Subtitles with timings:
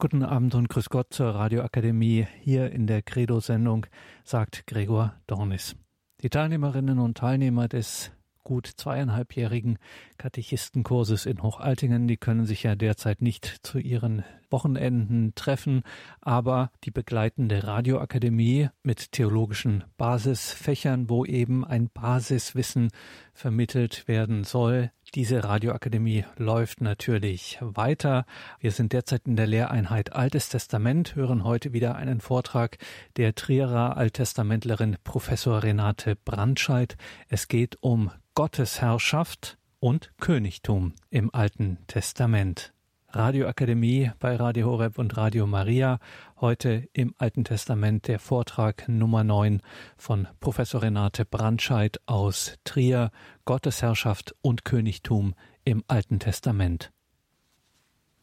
[0.00, 3.86] Guten Abend und Grüß Gott zur Radioakademie hier in der Credo-Sendung,
[4.22, 5.74] sagt Gregor Dornis.
[6.22, 8.12] Die Teilnehmerinnen und Teilnehmer des
[8.44, 9.76] gut zweieinhalbjährigen
[10.16, 12.06] Katechistenkurses in Hochaltingen.
[12.06, 15.82] Die können sich ja derzeit nicht zu ihren Wochenenden treffen,
[16.20, 22.90] aber die begleitende Radioakademie mit theologischen Basisfächern, wo eben ein Basiswissen
[23.34, 28.26] vermittelt werden soll, diese Radioakademie läuft natürlich weiter.
[28.60, 32.78] Wir sind derzeit in der Lehreinheit Altes Testament, hören heute wieder einen Vortrag
[33.16, 36.96] der Trierer Alttestamentlerin Professor Renate Brandscheid.
[37.28, 42.72] Es geht um Gottesherrschaft und Königtum im Alten Testament.
[43.10, 45.98] Radioakademie bei Radio Horeb und Radio Maria.
[46.42, 49.62] Heute im Alten Testament der Vortrag Nummer 9
[49.96, 53.10] von Professor Renate Brandscheid aus Trier.
[53.46, 55.34] Gottesherrschaft und Königtum
[55.64, 56.92] im Alten Testament.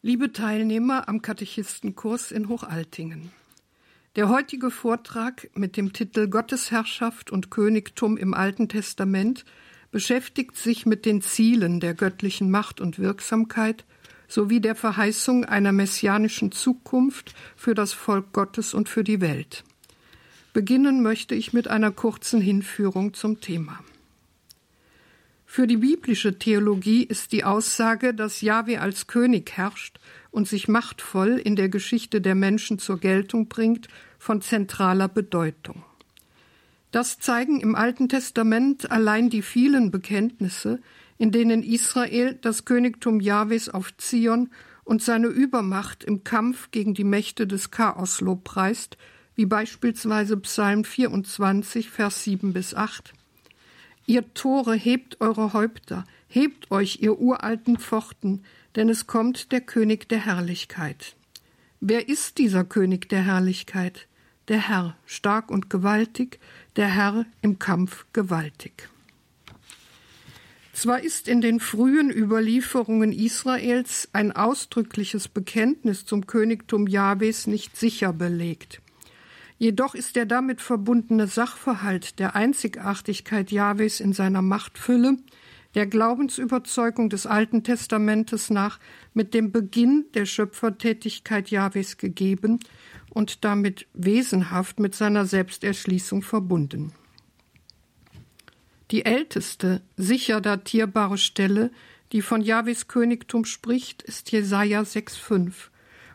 [0.02, 3.32] Liebe Teilnehmer am Katechistenkurs in Hochaltingen.
[4.14, 9.44] Der heutige Vortrag mit dem Titel Gottesherrschaft und Königtum im Alten Testament
[9.90, 13.84] beschäftigt sich mit den Zielen der göttlichen Macht und Wirksamkeit
[14.28, 19.64] sowie der Verheißung einer messianischen Zukunft für das Volk Gottes und für die Welt.
[20.52, 23.80] Beginnen möchte ich mit einer kurzen Hinführung zum Thema.
[25.44, 31.38] Für die biblische Theologie ist die Aussage, dass Jahwe als König herrscht und sich machtvoll
[31.38, 33.88] in der Geschichte der Menschen zur Geltung bringt,
[34.18, 35.84] von zentraler Bedeutung.
[36.90, 40.80] Das zeigen im Alten Testament allein die vielen Bekenntnisse,
[41.18, 44.50] in denen Israel das Königtum Jahwes auf Zion
[44.84, 48.96] und seine Übermacht im Kampf gegen die Mächte des Chaos lobpreist,
[49.34, 53.12] wie beispielsweise Psalm 24, Vers 7 bis 8.
[54.06, 58.44] Ihr Tore hebt eure Häupter, hebt euch, ihr uralten Pforten,
[58.76, 61.16] denn es kommt der König der Herrlichkeit.
[61.80, 64.06] Wer ist dieser König der Herrlichkeit?
[64.48, 66.38] Der Herr, stark und gewaltig,
[66.76, 68.88] der Herr im Kampf gewaltig.
[70.76, 78.12] Zwar ist in den frühen Überlieferungen Israels ein ausdrückliches Bekenntnis zum Königtum Jahwes nicht sicher
[78.12, 78.82] belegt.
[79.56, 85.16] Jedoch ist der damit verbundene Sachverhalt der Einzigartigkeit Jahwes in seiner Machtfülle
[85.74, 88.78] der Glaubensüberzeugung des Alten Testamentes nach
[89.14, 92.60] mit dem Beginn der Schöpfertätigkeit Jahwes gegeben
[93.08, 96.92] und damit wesenhaft mit seiner Selbsterschließung verbunden.
[98.92, 101.70] Die älteste, sicher datierbare Stelle,
[102.12, 105.52] die von Jahwes Königtum spricht, ist Jesaja 6,5,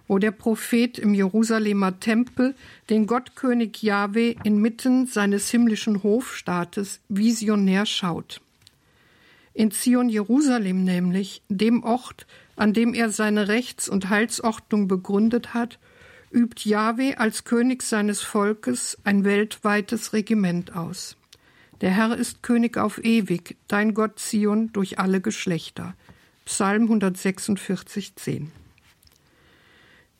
[0.08, 2.56] wo der Prophet im Jerusalemer Tempel
[2.90, 8.40] den Gottkönig Jahwe inmitten seines himmlischen Hofstaates visionär schaut.
[9.54, 15.78] In Zion Jerusalem nämlich, dem Ort, an dem er seine Rechts- und Heilsordnung begründet hat,
[16.32, 21.18] übt Jahwe als König seines Volkes ein weltweites Regiment aus.
[21.82, 25.96] Der Herr ist König auf ewig, dein Gott Zion durch alle Geschlechter.
[26.46, 28.52] Psalm 146, 10.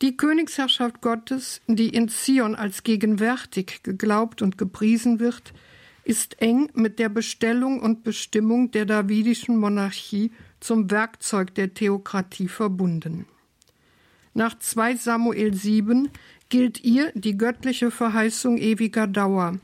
[0.00, 5.52] Die Königsherrschaft Gottes, die in Zion als gegenwärtig geglaubt und gepriesen wird,
[6.04, 13.26] ist eng mit der Bestellung und Bestimmung der davidischen Monarchie zum Werkzeug der Theokratie verbunden.
[14.34, 16.08] Nach 2 Samuel 7
[16.48, 19.60] gilt ihr die göttliche Verheißung ewiger Dauer,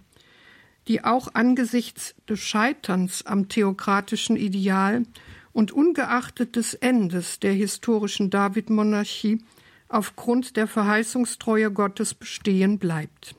[0.89, 5.05] die auch angesichts des Scheiterns am theokratischen Ideal
[5.53, 9.43] und ungeachtet des Endes der historischen David-Monarchie
[9.89, 13.35] aufgrund der Verheißungstreue Gottes bestehen bleibt.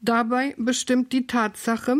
[0.00, 1.98] Dabei bestimmt die Tatsache,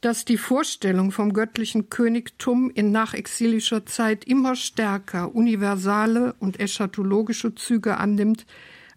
[0.00, 7.96] dass die Vorstellung vom göttlichen Königtum in nachexilischer Zeit immer stärker universale und eschatologische Züge
[7.96, 8.46] annimmt,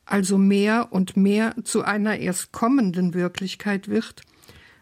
[0.06, 4.22] also mehr und mehr zu einer erst kommenden Wirklichkeit wird,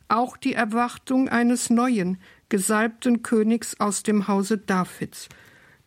[0.10, 2.18] auch die Erwartung eines neuen,
[2.50, 5.30] gesalbten Königs aus dem Hause Davids,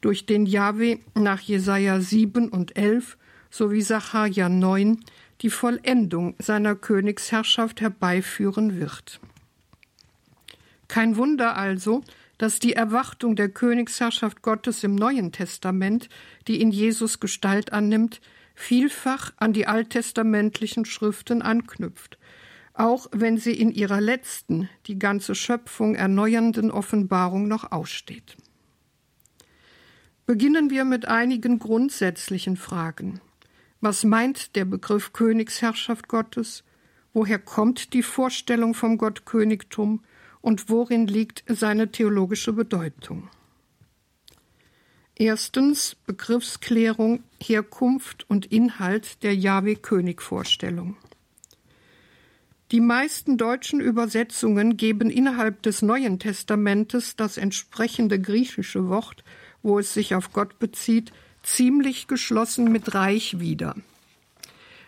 [0.01, 3.17] durch den Jahwe nach Jesaja 7 und 11
[3.51, 5.01] sowie Sacharja 9
[5.41, 9.21] die Vollendung seiner Königsherrschaft herbeiführen wird.
[10.89, 12.03] Kein Wunder also,
[12.39, 16.09] dass die Erwartung der Königsherrschaft Gottes im Neuen Testament,
[16.49, 18.21] die in Jesus Gestalt annimmt,
[18.55, 22.19] vielfach an die alttestamentlichen Schriften anknüpft,
[22.81, 28.37] auch wenn sie in ihrer letzten, die ganze Schöpfung erneuernden Offenbarung noch aussteht.
[30.27, 33.21] Beginnen wir mit einigen grundsätzlichen Fragen.
[33.81, 36.65] Was meint der Begriff Königsherrschaft Gottes?
[37.13, 40.03] Woher kommt die Vorstellung vom Gottkönigtum?
[40.41, 43.29] und worin liegt seine theologische Bedeutung.
[45.15, 50.97] Erstens Begriffsklärung, Herkunft und Inhalt der Jahwe-König-Vorstellung.
[52.71, 59.25] Die meisten deutschen Übersetzungen geben innerhalb des Neuen Testamentes das entsprechende griechische Wort,
[59.63, 61.13] wo es sich auf Gott bezieht,
[61.43, 63.75] ziemlich geschlossen mit Reich wieder.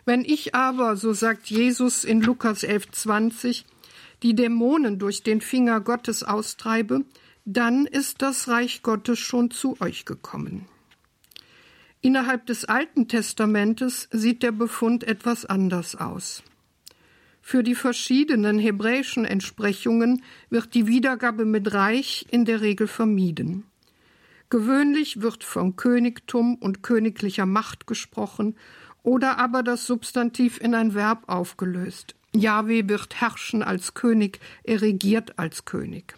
[0.05, 3.65] Wenn ich aber, so sagt Jesus in Lukas 11,20,
[4.23, 7.05] die Dämonen durch den Finger Gottes austreibe,
[7.45, 10.67] dann ist das Reich Gottes schon zu euch gekommen.
[12.01, 16.45] Innerhalb des Alten Testamentes sieht der Befund etwas anders aus.
[17.43, 23.65] Für die verschiedenen hebräischen Entsprechungen wird die Wiedergabe mit Reich in der Regel vermieden.
[24.49, 28.57] Gewöhnlich wird von Königtum und königlicher Macht gesprochen
[29.03, 32.15] oder aber das Substantiv in ein Verb aufgelöst.
[32.35, 36.15] Jahwe wird herrschen als König, er regiert als König.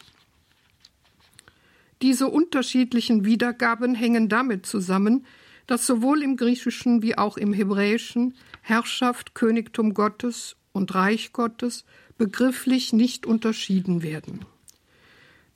[2.03, 5.25] Diese unterschiedlichen Wiedergaben hängen damit zusammen,
[5.67, 11.87] dass sowohl im Griechischen wie auch im Hebräischen Herrschaft, Königtum Gottes und Reich Gottes
[12.19, 14.45] begrifflich nicht unterschieden werden.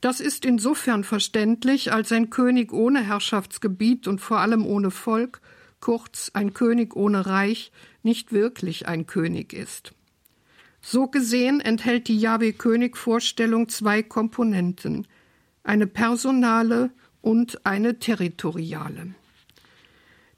[0.01, 5.41] Das ist insofern verständlich, als ein König ohne Herrschaftsgebiet und vor allem ohne Volk,
[5.79, 7.71] kurz ein König ohne Reich,
[8.01, 9.93] nicht wirklich ein König ist.
[10.81, 15.05] So gesehen enthält die Jahwe-König-Vorstellung zwei Komponenten–
[15.63, 19.13] eine personale und eine territoriale.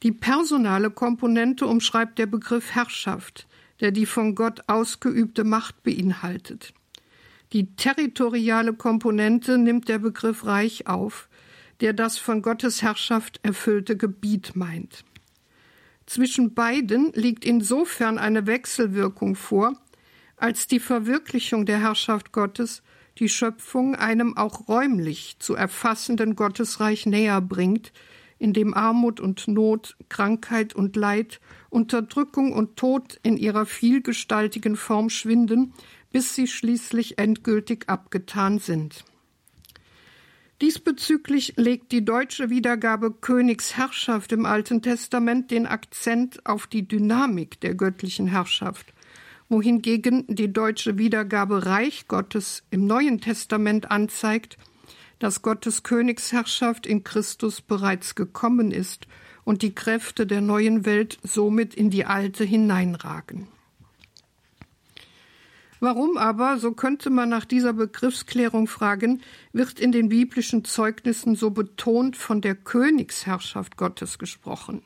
[0.04, 3.48] Die personale Komponente umschreibt der Begriff Herrschaft,
[3.82, 6.74] der die von Gott ausgeübte Macht beinhaltet.
[7.52, 11.28] Die territoriale Komponente nimmt der Begriff Reich auf,
[11.82, 15.04] der das von Gottes Herrschaft erfüllte Gebiet meint.
[16.06, 19.74] Zwischen beiden liegt insofern eine Wechselwirkung vor,
[20.38, 22.84] als die Verwirklichung der Herrschaft Gottes
[23.18, 27.92] die Schöpfung einem auch räumlich zu erfassenden Gottesreich näher bringt,
[28.42, 31.40] in dem Armut und Not, Krankheit und Leid,
[31.70, 35.74] Unterdrückung und Tod in ihrer vielgestaltigen Form schwinden,
[36.12, 39.06] bis sie schließlich endgültig abgetan sind.
[40.60, 47.76] Diesbezüglich legt die deutsche Wiedergabe Königsherrschaft im Alten Testament den Akzent auf die Dynamik der
[47.76, 48.94] göttlichen Herrschaft
[49.52, 54.58] wohingegen die deutsche Wiedergabe Reich Gottes im Neuen Testament anzeigt,
[55.24, 59.08] dass Gottes Königsherrschaft in Christus bereits gekommen ist
[59.44, 63.48] und die Kräfte der neuen Welt somit in die alte hineinragen.
[65.80, 69.22] Warum aber, so könnte man nach dieser Begriffsklärung fragen,
[69.52, 74.84] wird in den biblischen Zeugnissen so betont von der Königsherrschaft Gottes gesprochen?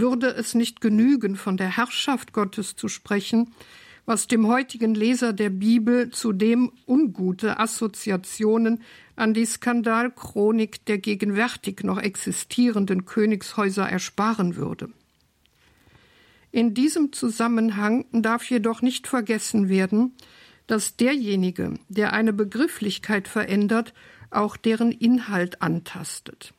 [0.00, 3.52] würde es nicht genügen, von der Herrschaft Gottes zu sprechen,
[4.06, 8.82] was dem heutigen Leser der Bibel zudem ungute Assoziationen
[9.18, 14.90] an die Skandalchronik der gegenwärtig noch existierenden Königshäuser ersparen würde.
[16.50, 20.14] In diesem Zusammenhang darf jedoch nicht vergessen werden,
[20.66, 23.92] dass derjenige, der eine Begrifflichkeit verändert,
[24.30, 26.54] auch deren Inhalt antastet.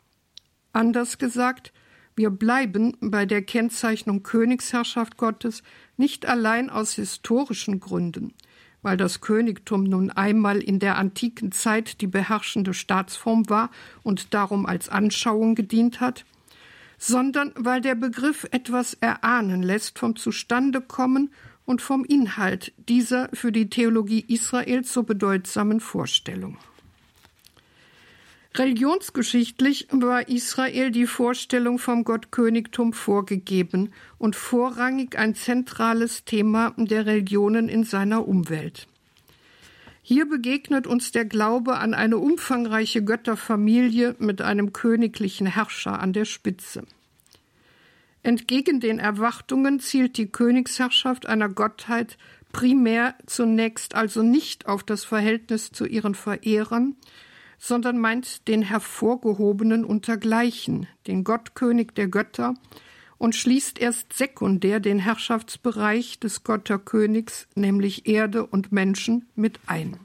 [0.74, 1.72] Anders gesagt,
[2.16, 5.64] wir bleiben bei der Kennzeichnung Königsherrschaft Gottes
[5.96, 8.34] nicht allein aus historischen Gründen,
[8.82, 13.72] weil das Königtum nun einmal in der antiken Zeit die beherrschende Staatsform war
[14.04, 16.26] und darum als Anschauung gedient hat,
[16.98, 21.32] sondern weil der Begriff etwas erahnen lässt vom Zustandekommen
[21.66, 26.58] und vom Inhalt dieser für die Theologie Israels so bedeutsamen Vorstellung.
[28.56, 37.70] Religionsgeschichtlich war Israel die Vorstellung vom Gottkönigtum vorgegeben und vorrangig ein zentrales Thema der Religionen
[37.70, 38.88] in seiner Umwelt.
[40.02, 46.26] Hier begegnet uns der Glaube an eine umfangreiche Götterfamilie mit einem königlichen Herrscher an der
[46.26, 46.84] Spitze.
[48.24, 52.18] Entgegen den Erwartungen zielt die Königsherrschaft einer Gottheit
[52.52, 56.96] primär zunächst also nicht auf das Verhältnis zu ihren Verehrern,
[57.60, 62.56] sondern meint den hervorgehobenen untergleichen, den Gottkönig der Götter,
[63.18, 69.98] und schließt erst sekundär den Herrschaftsbereich des Götterkönigs, nämlich Erde und Menschen, mit ein.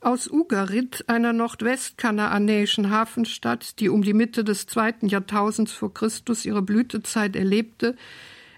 [0.00, 6.62] Aus Ugarit, einer nordwestkanaanäischen Hafenstadt, die um die Mitte des zweiten Jahrtausends vor Christus ihre
[6.62, 7.96] Blütezeit erlebte,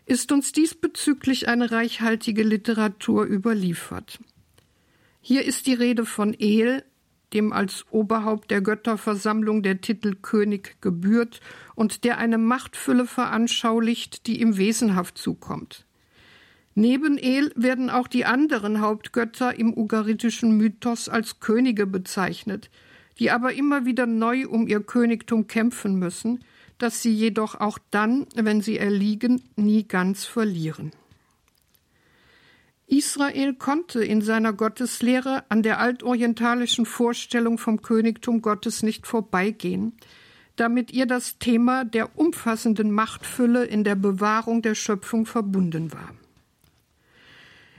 [0.04, 4.20] ist uns diesbezüglich eine reichhaltige Literatur überliefert.
[5.22, 6.84] Hier ist die Rede von El,
[7.32, 11.40] dem als Oberhaupt der Götterversammlung der Titel König gebührt
[11.74, 15.86] und der eine Machtfülle veranschaulicht, die ihm wesenhaft zukommt.
[16.74, 22.70] Neben El werden auch die anderen Hauptgötter im ugaritischen Mythos als Könige bezeichnet,
[23.18, 26.44] die aber immer wieder neu um ihr Königtum kämpfen müssen,
[26.78, 30.92] das sie jedoch auch dann, wenn sie erliegen, nie ganz verlieren.
[32.90, 39.92] Israel konnte in seiner Gotteslehre an der altorientalischen Vorstellung vom Königtum Gottes nicht vorbeigehen,
[40.56, 46.12] damit ihr das Thema der umfassenden Machtfülle in der Bewahrung der Schöpfung verbunden war.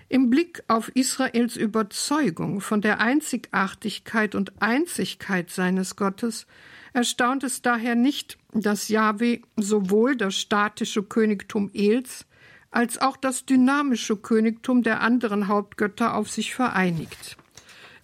[0.08, 6.48] Im Blick auf Israels Überzeugung von der Einzigartigkeit und Einzigkeit seines Gottes
[6.94, 12.26] erstaunt es daher nicht, dass Jahwe sowohl das statische Königtum Els
[12.72, 17.38] als auch das dynamische Königtum der anderen Hauptgötter auf sich vereinigt.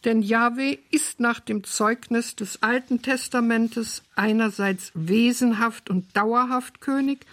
[0.03, 7.25] Denn Jahwe ist nach dem Zeugnis des Alten Testamentes einerseits wesenhaft und dauerhaft König,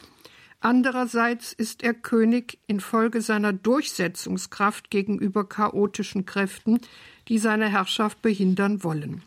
[0.60, 6.80] andererseits ist er König infolge seiner Durchsetzungskraft gegenüber chaotischen Kräften,
[7.28, 9.22] die seine Herrschaft behindern wollen.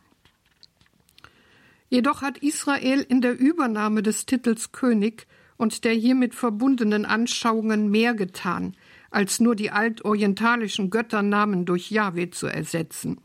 [1.90, 8.14] Jedoch hat Israel in der Übernahme des Titels König und der hiermit verbundenen Anschauungen mehr
[8.14, 8.76] getan,
[9.10, 13.20] als nur die altorientalischen Götternamen durch Jahwe zu ersetzen.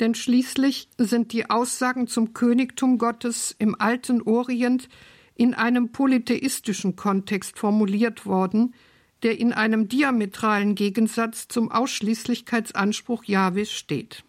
[0.00, 4.88] Denn schließlich sind die Aussagen zum Königtum Gottes im alten Orient
[5.34, 8.74] in einem polytheistischen Kontext formuliert worden,
[9.22, 14.24] der in einem diametralen Gegensatz zum Ausschließlichkeitsanspruch Jahwes steht.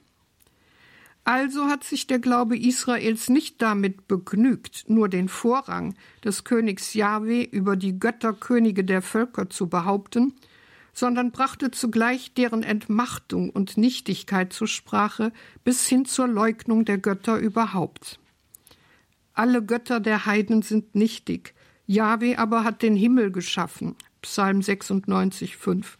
[1.25, 7.43] Also hat sich der Glaube Israels nicht damit begnügt, nur den Vorrang des Königs Jahwe
[7.43, 10.33] über die Götterkönige der Völker zu behaupten,
[10.93, 15.31] sondern brachte zugleich deren Entmachtung und Nichtigkeit zur Sprache
[15.63, 18.19] bis hin zur Leugnung der Götter überhaupt.
[19.33, 21.55] Alle Götter der Heiden sind nichtig,
[21.87, 23.95] Jahwe aber hat den Himmel geschaffen.
[24.21, 25.97] Psalm 96, 5.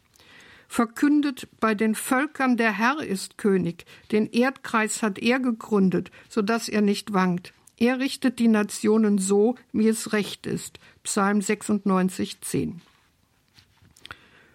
[0.73, 6.67] Verkündet bei den Völkern der Herr ist König, den Erdkreis hat er gegründet, so dass
[6.67, 7.53] er nicht wankt.
[7.77, 10.79] Er richtet die Nationen so, wie es recht ist.
[11.03, 12.81] Psalm 96, 10.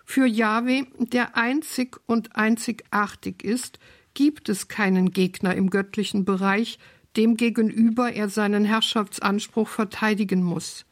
[0.04, 3.78] Für Jahwe, der einzig und einzigartig ist,
[4.14, 6.80] gibt es keinen Gegner im göttlichen Bereich,
[7.16, 10.84] demgegenüber er seinen Herrschaftsanspruch verteidigen muss.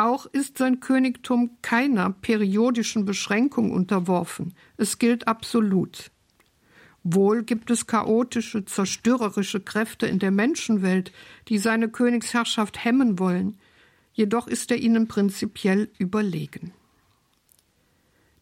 [0.00, 6.10] Auch ist sein Königtum keiner periodischen Beschränkung unterworfen, es gilt absolut.
[7.04, 11.12] Wohl gibt es chaotische, zerstörerische Kräfte in der Menschenwelt,
[11.48, 13.58] die seine Königsherrschaft hemmen wollen,
[14.14, 16.72] jedoch ist er ihnen prinzipiell überlegen.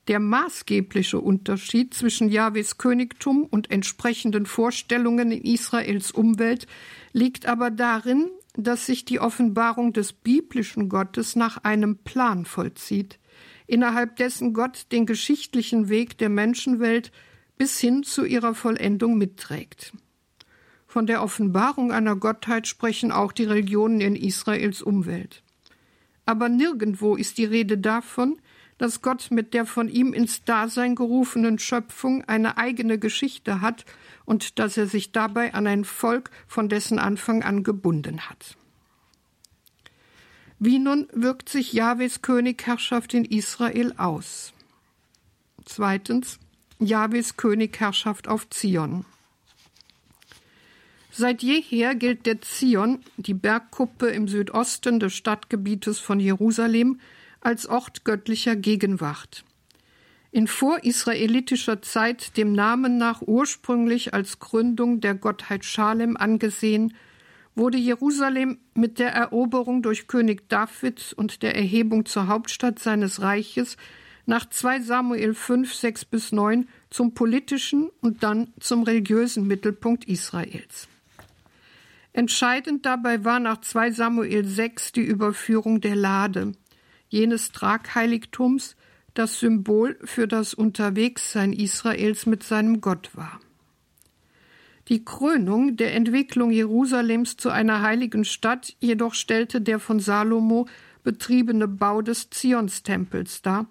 [0.06, 6.68] Der maßgebliche Unterschied zwischen Jahwes Königtum und entsprechenden Vorstellungen in Israels Umwelt
[7.12, 8.30] liegt aber darin,
[8.64, 13.18] dass sich die Offenbarung des biblischen Gottes nach einem Plan vollzieht,
[13.66, 17.12] innerhalb dessen Gott den geschichtlichen Weg der Menschenwelt
[17.56, 19.92] bis hin zu ihrer Vollendung mitträgt.
[20.86, 25.42] Von der Offenbarung einer Gottheit sprechen auch die Religionen in Israels Umwelt.
[26.26, 28.40] Aber nirgendwo ist die Rede davon,
[28.78, 33.85] dass Gott mit der von ihm ins Dasein gerufenen Schöpfung eine eigene Geschichte hat
[34.25, 38.56] und dass er sich dabei an ein Volk von dessen Anfang an gebunden hat.
[40.61, 44.52] Wie nun wirkt sich Jahwes Königherrschaft in Israel aus?
[45.64, 46.38] Zweitens
[46.78, 49.04] Jahwes Königherrschaft auf Zion.
[51.11, 57.00] Seit jeher gilt der Zion, die Bergkuppe im Südosten des Stadtgebietes von Jerusalem,
[57.40, 59.45] als Ort göttlicher Gegenwart.
[60.30, 66.95] In vorisraelitischer Zeit dem Namen nach ursprünglich als Gründung der Gottheit Schalem angesehen,
[67.54, 73.76] wurde Jerusalem mit der Eroberung durch König David und der Erhebung zur Hauptstadt seines Reiches
[74.26, 80.87] nach 2 Samuel 5, 6 bis 9 zum politischen und dann zum religiösen Mittelpunkt Israels.
[82.12, 86.52] Entscheidend dabei war nach 2 Samuel 6 die Überführung der Lade,
[87.08, 88.76] jenes Tragheiligtums,
[89.14, 93.40] das Symbol für das Unterwegssein Israels mit seinem Gott war.
[94.88, 100.66] Die Krönung der Entwicklung Jerusalems zu einer heiligen Stadt jedoch stellte der von Salomo
[101.04, 103.66] betriebene Bau des Zionstempels dar,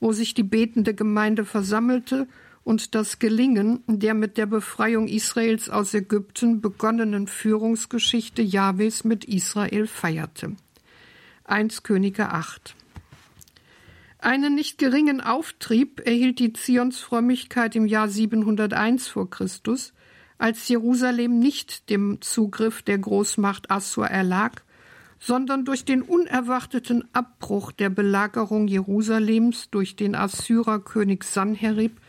[0.00, 2.28] wo sich die betende Gemeinde versammelte
[2.64, 9.86] und das Gelingen der mit der Befreiung Israels aus Ägypten begonnenen Führungsgeschichte Jahwes mit Israel
[9.86, 10.54] feierte.
[11.48, 12.76] 1 Könige 8
[14.20, 19.92] einen nicht geringen Auftrieb erhielt die Zionsfrömmigkeit im Jahr 701 vor Christus,
[20.38, 24.62] als Jerusalem nicht dem Zugriff der Großmacht Assur erlag,
[25.20, 32.00] sondern durch den unerwarteten Abbruch der Belagerung Jerusalems durch den Assyrerkönig Sanherib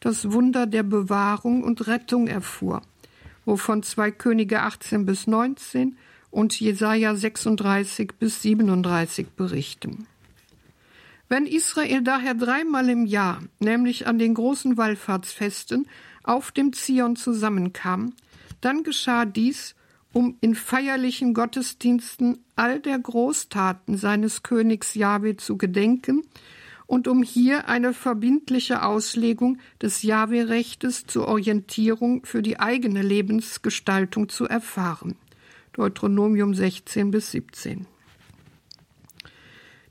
[0.00, 2.80] das Wunder der Bewahrung und Rettung erfuhr,
[3.44, 5.98] wovon zwei Könige 18 bis 19
[6.38, 10.06] und Jesaja 36 bis 37 berichten.
[11.28, 15.88] Wenn Israel daher dreimal im Jahr, nämlich an den großen Wallfahrtsfesten,
[16.22, 18.12] auf dem Zion zusammenkam,
[18.60, 19.74] dann geschah dies,
[20.12, 26.22] um in feierlichen Gottesdiensten all der Großtaten seines Königs Jahwe zu gedenken
[26.86, 34.44] und um hier eine verbindliche Auslegung des Jahwe-Rechtes zur Orientierung für die eigene Lebensgestaltung zu
[34.44, 35.16] erfahren.
[35.78, 37.86] Deuteronomium 16 bis 17.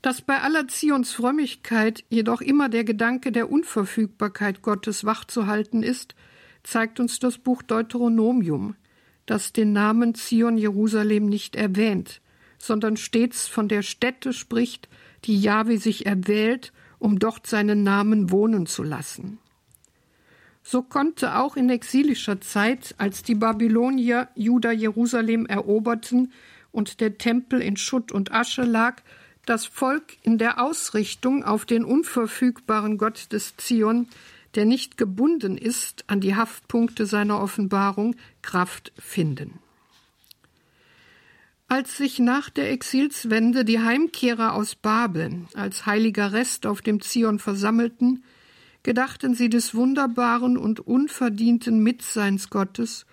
[0.02, 6.14] Dass bei aller Zions Frömmigkeit jedoch immer der Gedanke der Unverfügbarkeit Gottes wachzuhalten ist,
[6.62, 8.76] zeigt uns das Buch Deuteronomium,
[9.24, 12.20] das den Namen Zion Jerusalem nicht erwähnt,
[12.58, 14.90] sondern stets von der Stätte spricht,
[15.24, 19.38] die Jahwe sich erwählt um dort seinen Namen wohnen zu lassen.
[20.70, 26.30] So konnte auch in exilischer Zeit, als die Babylonier Juda Jerusalem eroberten
[26.72, 29.00] und der Tempel in Schutt und Asche lag,
[29.46, 34.08] das Volk in der Ausrichtung auf den unverfügbaren Gott des Zion,
[34.56, 39.60] der nicht gebunden ist an die Haftpunkte seiner Offenbarung, Kraft finden.
[41.66, 47.38] Als sich nach der Exilswende die Heimkehrer aus Babel als heiliger Rest auf dem Zion
[47.38, 48.22] versammelten,
[48.88, 53.04] gedachten sie des wunderbaren und unverdienten Mitseins Gottes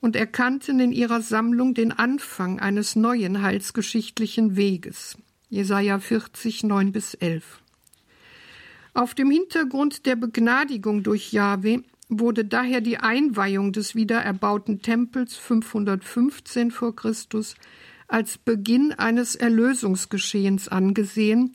[0.00, 5.16] und erkannten in ihrer Sammlung den Anfang eines neuen heilsgeschichtlichen Weges.
[5.48, 7.60] Jesaja 40, 9 bis 11.
[8.92, 16.72] Auf dem Hintergrund der Begnadigung durch Jahwe wurde daher die Einweihung des wiedererbauten Tempels 515
[16.72, 17.54] vor Christus
[18.08, 21.52] als Beginn eines Erlösungsgeschehens angesehen,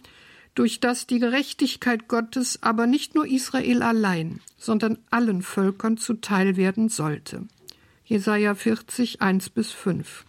[0.55, 6.89] durch das die Gerechtigkeit Gottes aber nicht nur Israel allein, sondern allen Völkern zuteil werden
[6.89, 7.47] sollte.
[8.05, 10.25] Jesaja 40, 1 bis 5.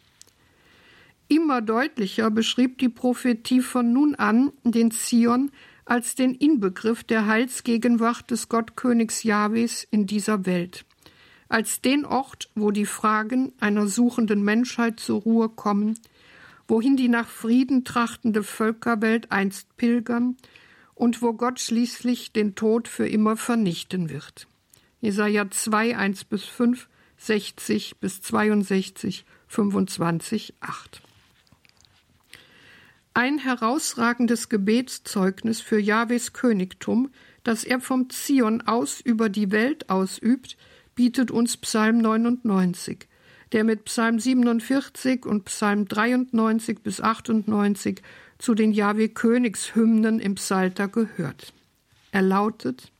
[1.28, 5.50] Immer deutlicher beschrieb die Prophetie von nun an den Zion
[5.84, 10.84] als den Inbegriff der Heilsgegenwart des Gottkönigs Jahwes in dieser Welt,
[11.48, 15.98] als den Ort, wo die Fragen einer suchenden Menschheit zur Ruhe kommen,
[16.68, 20.36] wohin die nach Frieden trachtende Völkerwelt einst pilgern
[20.94, 24.48] und wo Gott schließlich den Tod für immer vernichten wird.
[25.00, 31.02] Jesaja 2, 1 bis 5, 60 bis 62, 25, 8.
[33.14, 37.10] Ein herausragendes Gebetszeugnis für Jahwes Königtum,
[37.44, 40.56] das er vom Zion aus über die Welt ausübt,
[40.94, 43.06] bietet uns Psalm 99
[43.52, 48.02] der mit Psalm 47 und Psalm 93 bis 98
[48.38, 51.52] zu den Jahwe Königshymnen im Psalter gehört.
[52.12, 52.92] Er lautet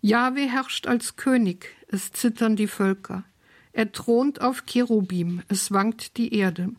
[0.00, 3.24] Jahwe herrscht als König, es zittern die Völker.
[3.72, 6.70] Er thront auf Cherubim, es wankt die Erde.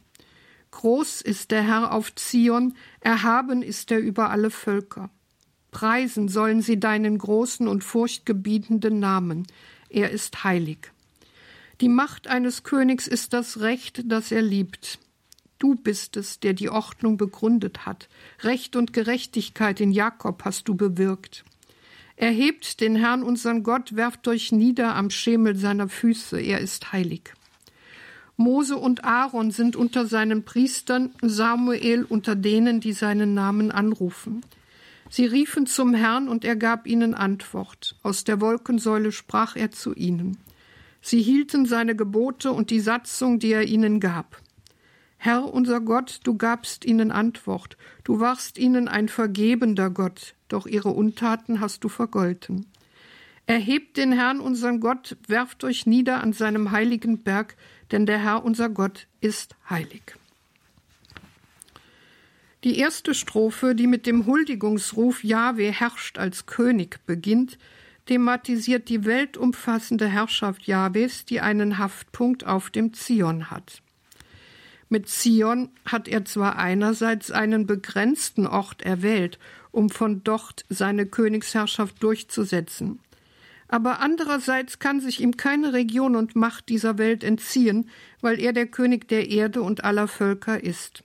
[0.71, 5.09] Groß ist der Herr auf Zion, erhaben ist er über alle Völker.
[5.71, 9.45] Preisen sollen sie deinen großen und furchtgebietenden Namen.
[9.89, 10.91] Er ist heilig.
[11.81, 14.99] Die Macht eines Königs ist das Recht, das er liebt.
[15.59, 18.09] Du bist es, der die Ordnung begründet hat.
[18.41, 21.45] Recht und Gerechtigkeit in Jakob hast du bewirkt.
[22.17, 27.33] Erhebt den Herrn unseren Gott, werft euch nieder am Schemel seiner Füße, er ist heilig.
[28.35, 34.41] Mose und Aaron sind unter seinen Priestern, Samuel unter denen, die seinen Namen anrufen.
[35.09, 37.95] Sie riefen zum Herrn und er gab ihnen Antwort.
[38.03, 40.37] Aus der Wolkensäule sprach er zu ihnen.
[41.01, 44.41] Sie hielten seine Gebote und die Satzung, die er ihnen gab.
[45.17, 50.89] Herr unser Gott, du gabst ihnen Antwort, du warst ihnen ein vergebender Gott, doch ihre
[50.89, 52.65] Untaten hast du vergolten.
[53.45, 57.57] Erhebt den Herrn unseren Gott, werft euch nieder an seinem heiligen Berg,
[57.91, 60.15] denn der Herr unser Gott ist heilig.
[62.63, 67.57] Die erste Strophe, die mit dem Huldigungsruf Jahwe herrscht als König beginnt,
[68.09, 73.83] thematisiert die weltumfassende Herrschaft Jahwes, die einen Haftpunkt auf dem Zion hat.
[74.89, 79.37] Mit Zion hat er zwar einerseits einen begrenzten Ort erwählt,
[79.69, 82.99] um von dort seine Königsherrschaft durchzusetzen,
[83.67, 87.91] aber andererseits kann sich ihm keine Region und Macht dieser Welt entziehen,
[88.21, 91.03] weil er der König der Erde und aller Völker ist.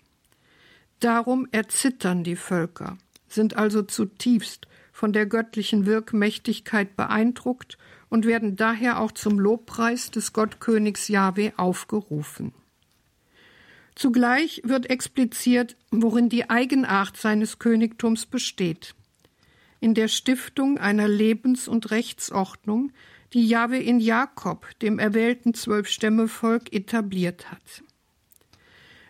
[1.01, 2.97] Darum erzittern die Völker,
[3.29, 7.79] sind also zutiefst von der göttlichen Wirkmächtigkeit beeindruckt
[8.09, 12.55] und werden daher auch zum Lobpreis des Gottkönigs Jahwe aufgerufen.
[13.97, 18.95] Zugleich wird expliziert, worin die Eigenart seines Königtums besteht.
[19.81, 22.93] In der Stiftung einer Lebens- und Rechtsordnung,
[23.33, 27.83] die Jahwe in Jakob, dem erwählten Zwölfstämmevolk, etabliert hat.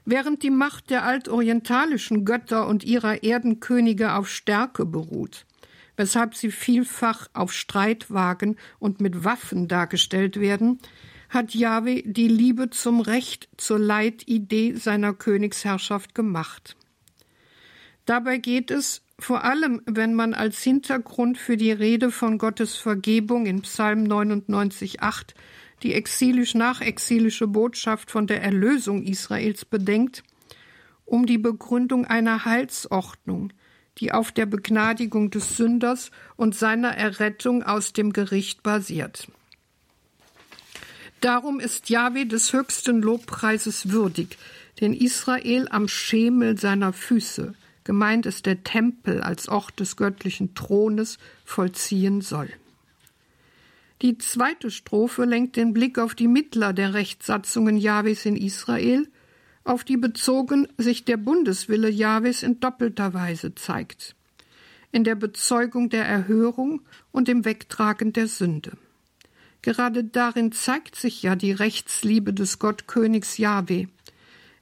[0.07, 5.45] Während die Macht der altorientalischen Götter und ihrer Erdenkönige auf Stärke beruht,
[5.97, 10.79] weshalb sie vielfach auf Streitwagen und mit Waffen dargestellt werden,
[11.29, 16.77] hat Jahwe die Liebe zum Recht zur Leitidee seiner Königsherrschaft gemacht.
[18.07, 23.47] Dabei geht es, vor allem wenn man als Hintergrund für die Rede von Gottes Vergebung
[23.47, 25.35] in Psalm 99,8
[25.83, 30.23] die exilisch-nachexilische Botschaft von der Erlösung Israels bedenkt,
[31.05, 33.53] um die Begründung einer Heilsordnung,
[33.99, 39.29] die auf der Begnadigung des Sünders und seiner Errettung aus dem Gericht basiert.
[41.21, 44.37] Darum ist Jahwe des höchsten Lobpreises würdig,
[44.81, 47.55] den Israel am Schemel seiner Füße,
[47.85, 52.51] gemeint ist der Tempel als Ort des göttlichen Thrones, vollziehen soll.
[54.03, 59.09] Die zweite Strophe lenkt den Blick auf die Mittler der Rechtssatzungen Jahwes in Israel,
[59.65, 64.15] auf die bezogen sich der Bundeswille Jahwes in doppelter Weise zeigt,
[64.93, 68.77] in der Bezeugung der Erhörung und im Wegtragen der Sünde.
[69.63, 73.89] Gerade darin zeigt sich ja die Rechtsliebe des Gottkönigs Jahwe,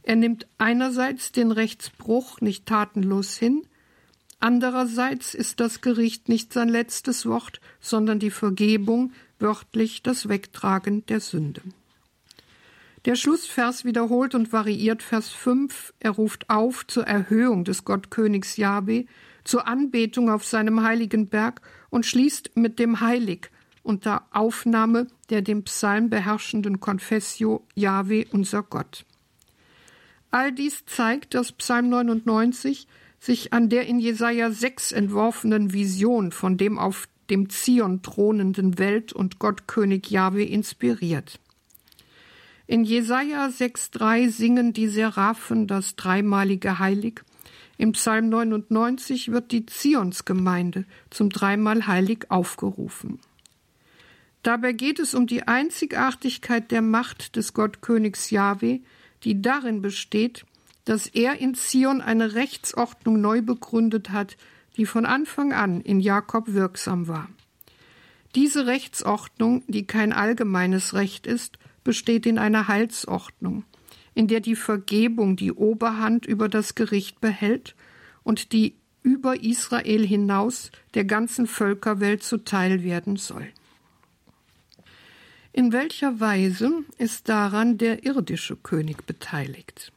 [0.02, 3.62] er nimmt einerseits den Rechtsbruch nicht tatenlos hin,
[4.40, 11.20] andererseits ist das Gericht nicht sein letztes Wort, sondern die Vergebung, wörtlich das Wegtragen der
[11.20, 11.62] Sünde.
[13.04, 15.92] Der Schlussvers wiederholt und variiert Vers 5.
[15.98, 19.06] Er ruft auf zur Erhöhung des Gottkönigs Jahwe,
[19.42, 23.50] zur Anbetung auf seinem heiligen Berg und schließt mit dem Heilig
[23.82, 29.04] unter Aufnahme der dem Psalm beherrschenden Confessio Jahwe unser Gott.
[30.30, 32.86] All dies zeigt, dass Psalm 99
[33.18, 39.12] sich an der in Jesaja 6 entworfenen Vision von dem auf dem Zion thronenden Welt-
[39.12, 41.40] und Gottkönig Jahwe inspiriert.
[42.66, 47.22] In Jesaja 6,3 singen die Seraphen das dreimalige Heilig.
[47.77, 53.18] Im Psalm 99 wird die Zionsgemeinde zum dreimal Heilig aufgerufen.
[54.42, 58.81] Dabei geht es um die Einzigartigkeit der Macht des Gottkönigs Jahwe,
[59.25, 60.44] die darin besteht,
[60.85, 64.37] dass er in Zion eine Rechtsordnung neu begründet hat,
[64.77, 67.29] die von Anfang an in Jakob wirksam war.
[68.35, 73.64] Diese Rechtsordnung, die kein allgemeines Recht ist, besteht in einer Heilsordnung,
[74.14, 77.74] in der die Vergebung die Oberhand über das Gericht behält
[78.22, 83.48] und die über Israel hinaus der ganzen Völkerwelt zuteil werden soll.
[85.52, 89.92] In welcher Weise ist daran der irdische König beteiligt?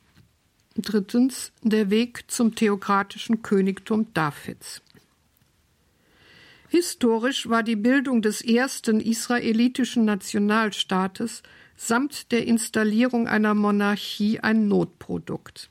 [0.76, 4.82] Drittens der Weg zum theokratischen Königtum Davids.
[6.68, 11.42] Historisch war die Bildung des ersten israelitischen Nationalstaates
[11.76, 15.70] samt der Installierung einer Monarchie ein Notprodukt.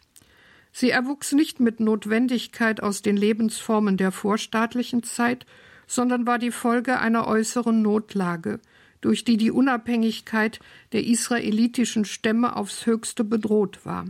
[0.73, 5.47] Sie erwuchs nicht mit Notwendigkeit aus den Lebensformen der vorstaatlichen Zeit,
[5.87, 8.61] sondern war die Folge einer äußeren Notlage–
[9.05, 10.61] durch die die Unabhängigkeit
[10.93, 14.07] der israelitischen Stämme aufs höchste bedroht war,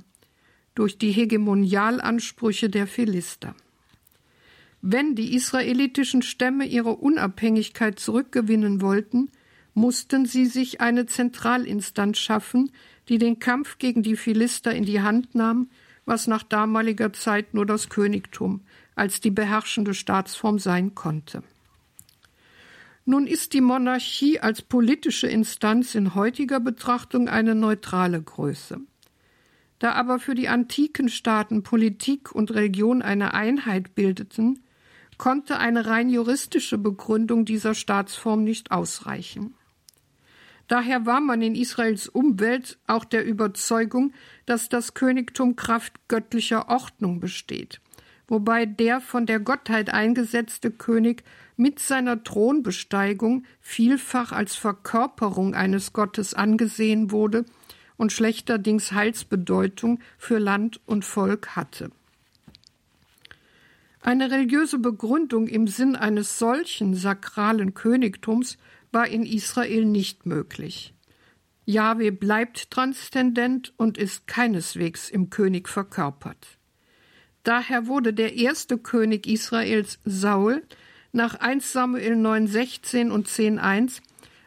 [0.76, 3.57] durch die Hegemonialansprüche der Philister.
[4.83, 9.33] Wenn die israelitischen Stämme ihre Unabhängigkeit zurückgewinnen wollten,
[9.74, 12.70] mussten sie sich eine Zentralinstanz schaffen,
[13.08, 15.68] die den Kampf gegen die Philister in die Hand nahm,
[16.06, 18.62] was nach damaliger Zeit nur das Königtum
[18.94, 21.42] als die beherrschende Staatsform sein konnte.
[23.04, 28.80] Nun ist die Monarchie als politische Instanz in heutiger Betrachtung eine neutrale Größe.
[29.78, 34.60] Da aber für die antiken Staaten Politik und Religion eine Einheit bildeten,
[35.18, 39.54] konnte eine rein juristische Begründung dieser Staatsform nicht ausreichen.
[40.68, 44.12] Daher war man in Israels Umwelt auch der Überzeugung,
[44.46, 47.81] dass das Königtum Kraft göttlicher Ordnung besteht,
[48.29, 51.22] wobei der von der Gottheit eingesetzte König
[51.57, 57.44] mit seiner Thronbesteigung vielfach als Verkörperung eines Gottes angesehen wurde
[57.96, 61.90] und schlechterdings Heilsbedeutung für Land und Volk hatte.
[64.00, 68.59] Eine religiöse Begründung im Sinn eines solchen sakralen Königtums
[68.94, 70.94] war in Israel nicht möglich.
[71.66, 76.59] Jahwe bleibt transzendent und ist keineswegs im König verkörpert.
[77.42, 80.62] Daher wurde der erste König Israels Saul
[81.12, 84.00] nach 1 Samuel 9, 16 und 10, 1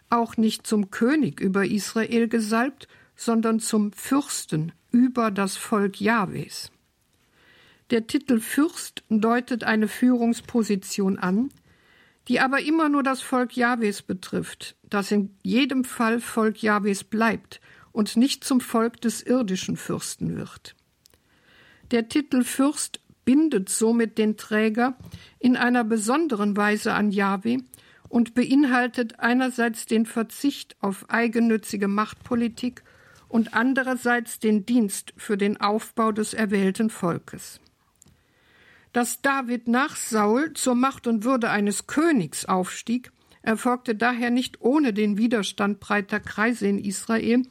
[0.09, 6.71] auch nicht zum König über Israel gesalbt, sondern zum Fürsten über das Volk Jahwes.
[7.89, 11.49] Der Titel Fürst deutet eine Führungsposition an,
[12.27, 17.61] die aber immer nur das Volk Jahwes betrifft, das in jedem Fall Volk Jahwes bleibt
[17.91, 20.75] und nicht zum Volk des irdischen Fürsten wird.
[21.91, 24.97] Der Titel Fürst bindet somit den Träger
[25.39, 27.59] in einer besonderen Weise an Jahwe
[28.09, 32.83] und beinhaltet einerseits den Verzicht auf eigennützige Machtpolitik
[33.27, 37.59] und andererseits den Dienst für den Aufbau des erwählten Volkes.
[38.97, 43.11] Dass David nach Saul zur Macht und Würde eines Königs aufstieg,
[43.43, 47.43] erfolgte daher nicht ohne den Widerstand breiter Kreise in Israel,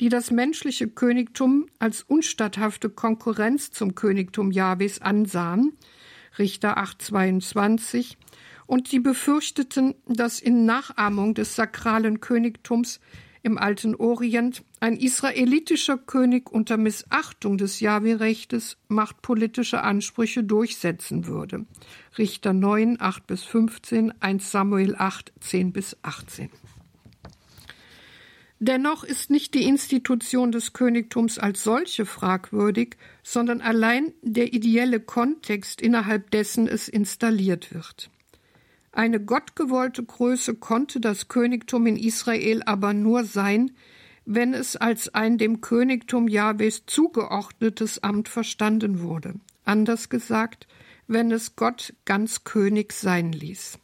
[0.00, 5.74] die das menschliche Königtum als unstatthafte Konkurrenz zum Königtum Jahwes ansahen,
[6.36, 8.18] Richter 822,
[8.66, 12.98] und die befürchteten, dass in Nachahmung des sakralen Königtums
[13.42, 21.66] im alten Orient ein israelitischer König unter Missachtung des Jahwe-Rechtes machtpolitische Ansprüche durchsetzen würde.
[22.18, 26.50] Richter 9, 8 bis 15, 1 Samuel 8, 10 bis 18.
[28.64, 35.82] Dennoch ist nicht die Institution des Königtums als solche fragwürdig, sondern allein der ideelle Kontext,
[35.82, 38.08] innerhalb dessen es installiert wird.
[38.92, 43.72] Eine gottgewollte Größe konnte das Königtum in Israel aber nur sein,
[44.26, 49.34] wenn es als ein dem Königtum Jahwes zugeordnetes Amt verstanden wurde.
[49.64, 50.66] Anders gesagt,
[51.08, 53.78] wenn es Gott ganz König sein ließ.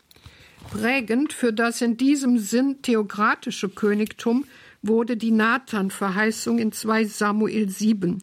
[0.71, 4.45] Prägend für das in diesem Sinn theokratische Königtum
[4.83, 8.23] wurde die Nathan-Verheißung in 2 Samuel 7,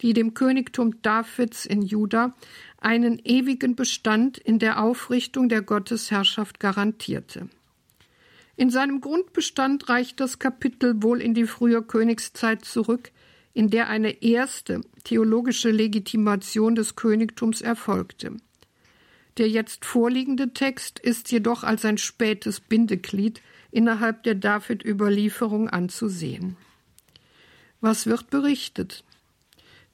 [0.00, 2.34] die dem Königtum Davids in Juda
[2.80, 7.48] einen ewigen Bestand in der Aufrichtung der Gottesherrschaft garantierte.
[8.56, 13.10] In seinem Grundbestand reicht das Kapitel wohl in die frühe Königszeit zurück,
[13.52, 18.36] in der eine erste theologische Legitimation des Königtums erfolgte.
[19.38, 23.40] Der jetzt vorliegende Text ist jedoch als ein spätes Bindeglied
[23.70, 26.56] innerhalb der David-Überlieferung anzusehen.
[27.80, 29.04] Was wird berichtet?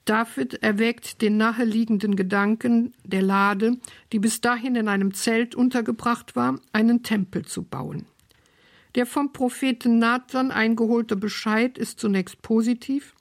[0.07, 3.77] David erwägt den naheliegenden Gedanken der Lade,
[4.13, 8.07] die bis dahin in einem Zelt untergebracht war, einen Tempel zu bauen.
[8.95, 13.15] Der vom Propheten Nathan eingeholte Bescheid ist zunächst positiv,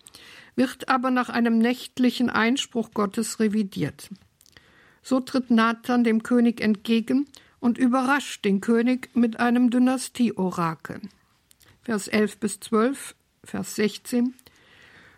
[0.56, 4.10] wird aber nach einem nächtlichen Einspruch Gottes revidiert.
[5.02, 7.26] So tritt Nathan dem König entgegen
[7.60, 11.02] und überrascht den König mit einem Dynastieorakel.
[11.82, 14.36] Vers 11 bis 12, Vers 16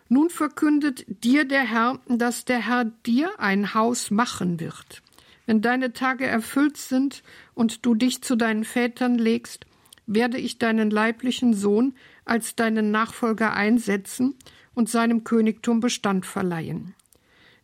[0.10, 5.02] nun verkündet dir der Herr, dass der Herr dir ein Haus machen wird.
[5.46, 9.65] Wenn deine Tage erfüllt sind und du dich zu deinen Vätern legst,
[10.06, 11.93] werde ich deinen leiblichen Sohn
[12.26, 14.36] als deinen Nachfolger einsetzen
[14.74, 16.93] und seinem Königtum Bestand verleihen.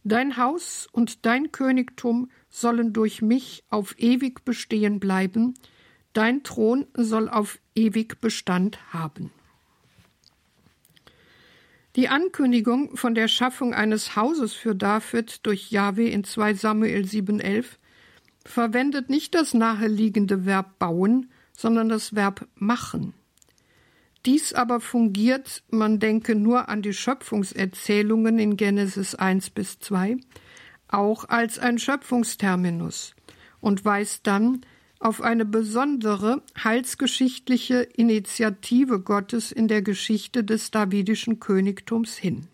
[0.04, 5.54] Dein Haus und dein Königtum sollen durch mich auf ewig bestehen bleiben,
[6.12, 9.32] dein Thron soll auf ewig Bestand haben.
[11.96, 17.66] Die Ankündigung von der Schaffung eines Hauses für David durch Jahwe in 2 Samuel 7,11
[18.46, 23.14] verwendet nicht das naheliegende Verb bauen, sondern das Verb machen.
[24.26, 30.18] Dies aber fungiert, man denke nur an die Schöpfungserzählungen in Genesis 1 bis 2,
[30.88, 33.14] auch als ein Schöpfungsterminus
[33.60, 34.62] und weist dann
[35.04, 42.48] auf eine besondere heilsgeschichtliche Initiative Gottes in der Geschichte des davidischen Königtums hin.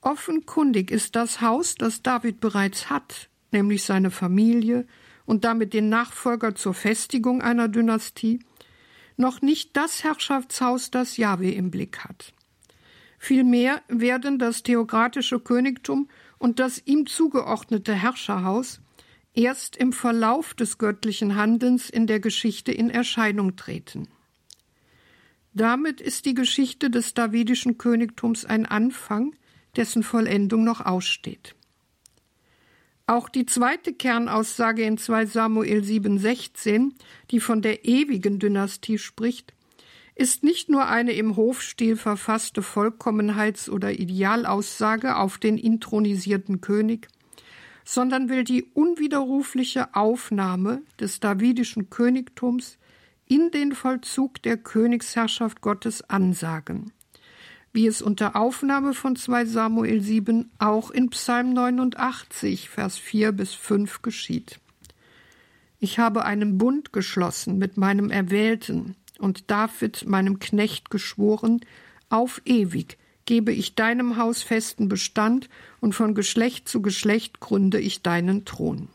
[0.00, 4.86] Offenkundig ist das Haus, das David bereits hat, nämlich seine Familie
[5.26, 8.38] und damit den Nachfolger zur Festigung einer Dynastie,
[9.16, 12.32] noch nicht das Herrschaftshaus, das Jahwe im Blick hat.
[13.18, 18.81] Vielmehr werden das theokratische Königtum und das ihm zugeordnete Herrscherhaus
[19.34, 24.08] erst im Verlauf des göttlichen Handelns in der Geschichte in Erscheinung treten.
[25.54, 29.34] Damit ist die Geschichte des davidischen Königtums ein Anfang,
[29.76, 31.54] dessen Vollendung noch aussteht.
[33.06, 36.92] Auch die zweite Kernaussage in 2 Samuel 7,16,
[37.30, 39.52] die von der ewigen Dynastie spricht,
[40.14, 47.08] ist nicht nur eine im Hofstil verfasste Vollkommenheits- oder Idealaussage auf den intronisierten König,
[47.84, 52.78] sondern will die unwiderrufliche Aufnahme des davidischen Königtums
[53.26, 56.92] in den Vollzug der Königsherrschaft Gottes ansagen,
[57.72, 63.54] wie es unter Aufnahme von 2 Samuel 7 auch in Psalm 89, Vers 4 bis
[63.54, 64.60] 5 geschieht.
[65.78, 71.60] Ich habe einen Bund geschlossen mit meinem Erwählten und David, meinem Knecht, geschworen,
[72.08, 75.48] auf ewig gebe ich deinem Haus festen Bestand
[75.80, 78.88] und von Geschlecht zu Geschlecht gründe ich deinen Thron.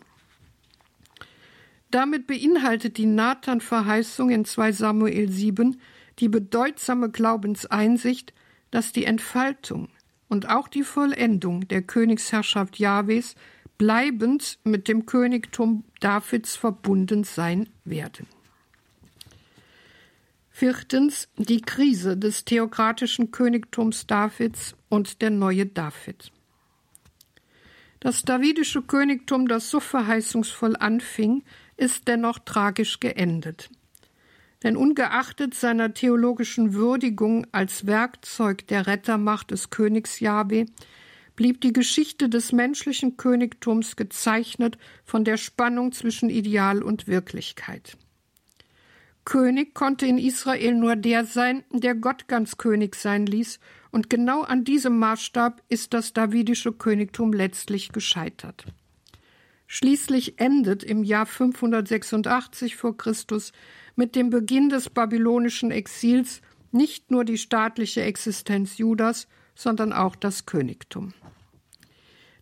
[1.91, 5.79] Damit beinhaltet die Nathan-Verheißung in 2 Samuel 7
[6.19, 8.33] die bedeutsame Glaubenseinsicht,
[8.71, 9.87] dass die Entfaltung
[10.27, 13.35] und auch die Vollendung der Königsherrschaft Jahwes
[13.77, 18.27] bleibend mit dem Königtum Davids verbunden sein werden.
[20.59, 26.31] Viertens die Krise des theokratischen Königtums Davids und der neue David.
[27.99, 31.43] Das davidische Königtum, das so verheißungsvoll anfing,
[31.75, 33.69] ist dennoch tragisch geendet.
[34.63, 40.65] Denn ungeachtet seiner theologischen Würdigung als Werkzeug der Rettermacht des Königs Jahwe
[41.35, 47.95] blieb die Geschichte des menschlichen Königtums gezeichnet von der Spannung zwischen Ideal und Wirklichkeit.
[49.27, 53.59] König konnte in Israel nur der sein, der Gott ganz König sein ließ,
[53.91, 58.63] und genau an diesem Maßstab ist das davidische Königtum letztlich gescheitert.
[59.65, 63.51] Schließlich endet im Jahr 586 vor Christus
[63.97, 70.45] mit dem Beginn des babylonischen Exils nicht nur die staatliche Existenz Judas, sondern auch das
[70.45, 71.13] Königtum.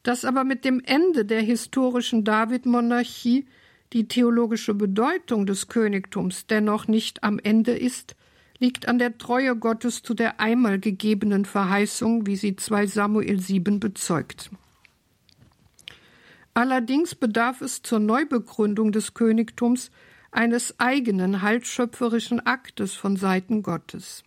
[0.04, 3.48] Dass aber mit dem Ende der historischen David-Monarchie
[3.96, 8.18] die theologische Bedeutung des Königtums dennoch nicht am Ende ist,
[8.60, 13.80] liegt an der Treue Gottes zu der einmal gegebenen Verheißung, wie sie 2 Samuel 7
[13.80, 14.52] bezeugt.
[16.54, 19.92] Allerdings bedarf es zur Neubegründung des Königtums
[20.30, 24.26] eines eigenen heilschöpferischen Aktes von Seiten Gottes.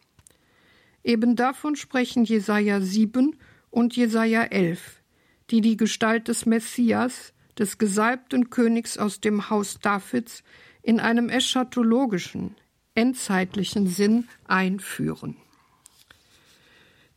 [1.04, 3.36] Eben davon sprechen Jesaja 7
[3.68, 5.02] und Jesaja 11,
[5.50, 10.42] die die Gestalt des Messias, des gesalbten Königs aus dem Haus Davids
[10.82, 12.54] in einem eschatologischen,
[12.94, 15.36] endzeitlichen Sinn einführen.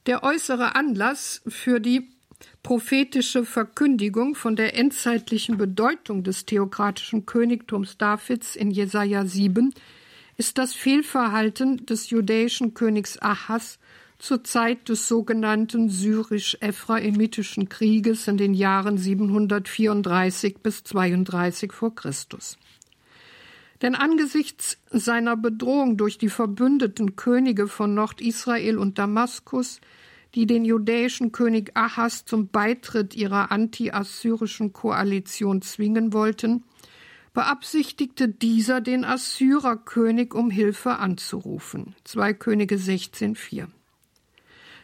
[0.08, 2.10] Der äußere Anlass für die
[2.64, 9.74] prophetische Verkündigung von der endzeitlichen Bedeutung des theokratischen Königtums Davids in Jesaja 7
[10.38, 13.78] ist das Fehlverhalten des judäischen Königs Ahas
[14.22, 22.60] zur Zeit des sogenannten syrisch-ephraemitischen Krieges in den Jahren 734 bis 32 vor Christus.
[23.82, 29.82] Denn angesichts seiner Bedrohung durch die verbündeten Könige von Nordisrael und Damaskus,
[30.36, 36.64] die den judäischen König Ahas zum Beitritt ihrer anti-assyrischen Koalition zwingen wollten,
[37.34, 41.96] beabsichtigte dieser den Assyrerkönig um Hilfe anzurufen.
[42.04, 43.68] 2 Könige 16,4.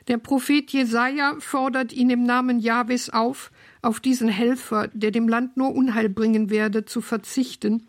[0.07, 5.57] Der Prophet Jesaja fordert ihn im Namen Jahwes auf, auf diesen Helfer, der dem Land
[5.57, 7.87] nur Unheil bringen werde, zu verzichten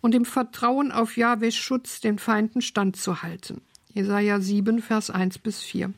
[0.00, 3.60] und im Vertrauen auf Jahwes Schutz den Feinden standzuhalten.
[3.94, 5.92] Jesaja 7, Vers 1 bis 4.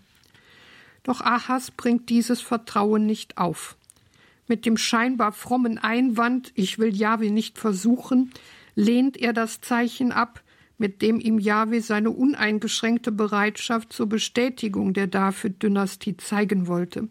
[1.05, 3.77] Doch Ahas bringt dieses Vertrauen nicht auf.
[4.47, 8.33] Mit dem scheinbar frommen Einwand, ich will Jahwe nicht versuchen,
[8.75, 10.43] lehnt er das Zeichen ab,
[10.79, 17.09] mit dem ihm Jahwe seine uneingeschränkte Bereitschaft zur Bestätigung der David-Dynastie zeigen wollte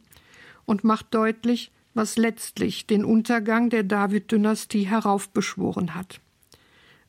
[0.65, 6.21] und macht deutlich, was letztlich den Untergang der David-Dynastie heraufbeschworen hat.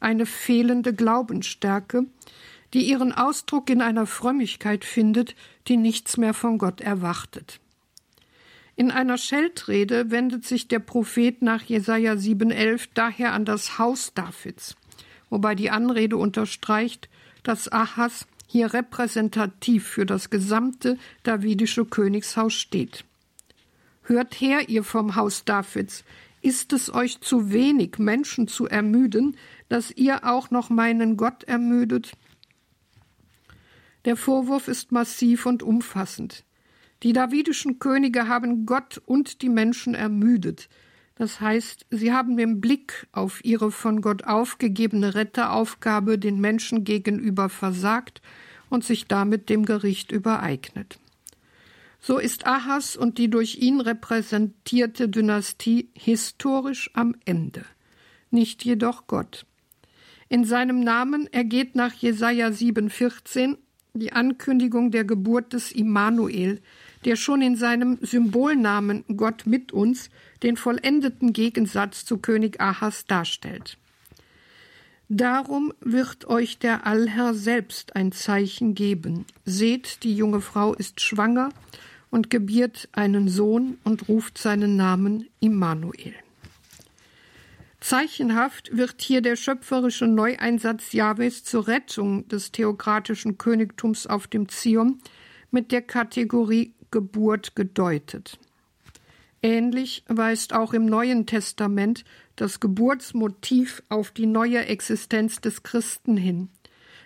[0.01, 2.07] Eine fehlende Glaubensstärke,
[2.75, 5.37] die ihren Ausdruck in einer Frömmigkeit findet,
[5.69, 7.61] die nichts mehr von Gott erwartet.
[8.75, 14.77] In einer Scheltrede wendet sich der Prophet nach Jesaja 7,11 daher an das Haus Davids
[15.33, 17.09] wobei die Anrede unterstreicht,
[17.43, 23.07] dass Ahas hier repräsentativ für das gesamte davidische Königshaus steht.
[24.03, 26.05] Hört her, ihr vom Haus Davids,
[26.43, 29.39] ist es euch zu wenig, Menschen zu ermüden,
[29.71, 32.13] dass ihr auch noch meinen Gott ermüdet?
[34.05, 36.45] Der Vorwurf ist massiv und umfassend.
[37.05, 40.69] Die davidischen Könige haben Gott und die Menschen ermüdet.
[41.17, 47.49] Das heißt, sie haben den Blick auf ihre von Gott aufgegebene Retteraufgabe den Menschen gegenüber
[47.49, 48.23] versagt
[48.71, 50.99] und sich damit dem Gericht übereignet.
[52.01, 57.65] So ist Ahas und die durch ihn repräsentierte Dynastie historisch am Ende,
[58.31, 59.47] nicht jedoch Gott.
[60.29, 63.57] In seinem Namen ergeht nach Jesaja 7,14
[63.95, 66.61] die Ankündigung der Geburt des Immanuel,
[67.05, 70.09] der schon in seinem Symbolnamen Gott mit uns
[70.43, 73.79] den vollendeten Gegensatz zu König Ahas darstellt.
[75.09, 79.27] Darum wird euch der Allherr selbst ein Zeichen geben.
[79.45, 81.51] Seht, die junge Frau ist schwanger
[82.11, 86.15] und gebiert einen Sohn und ruft seinen Namen Immanuel.
[87.81, 95.01] Zeichenhaft wird hier der schöpferische Neueinsatz Jahwes zur Rettung des theokratischen Königtums auf dem Zion
[95.51, 98.39] mit der Kategorie Geburt gedeutet.
[99.43, 102.05] Ähnlich weist auch im Neuen Testament
[102.37, 106.49] das Geburtsmotiv auf die neue Existenz des Christen hin.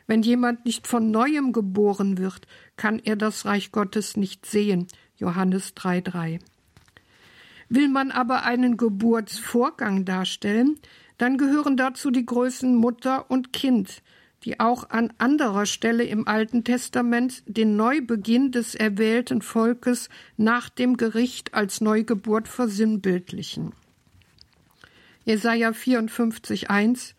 [0.07, 4.87] Wenn jemand nicht von neuem geboren wird, kann er das Reich Gottes nicht sehen.
[5.16, 6.41] Johannes 3,3.
[7.68, 10.78] Will man aber einen Geburtsvorgang darstellen,
[11.18, 14.03] dann gehören dazu die Größen Mutter und Kind,
[14.47, 20.97] die auch an anderer Stelle im Alten Testament den Neubeginn des erwählten Volkes nach dem
[20.97, 23.72] Gericht als Neugeburt versinnbildlichen.
[25.24, 27.14] Jesaja 54,1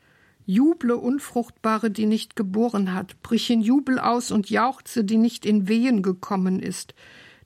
[0.46, 5.68] Juble Unfruchtbare, die nicht geboren hat, brich in Jubel aus und jauchze, die nicht in
[5.68, 6.96] Wehen gekommen ist.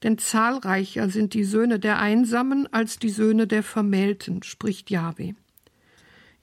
[0.04, 5.34] Denn zahlreicher sind die Söhne der Einsamen als die Söhne der Vermählten, spricht Jahwe.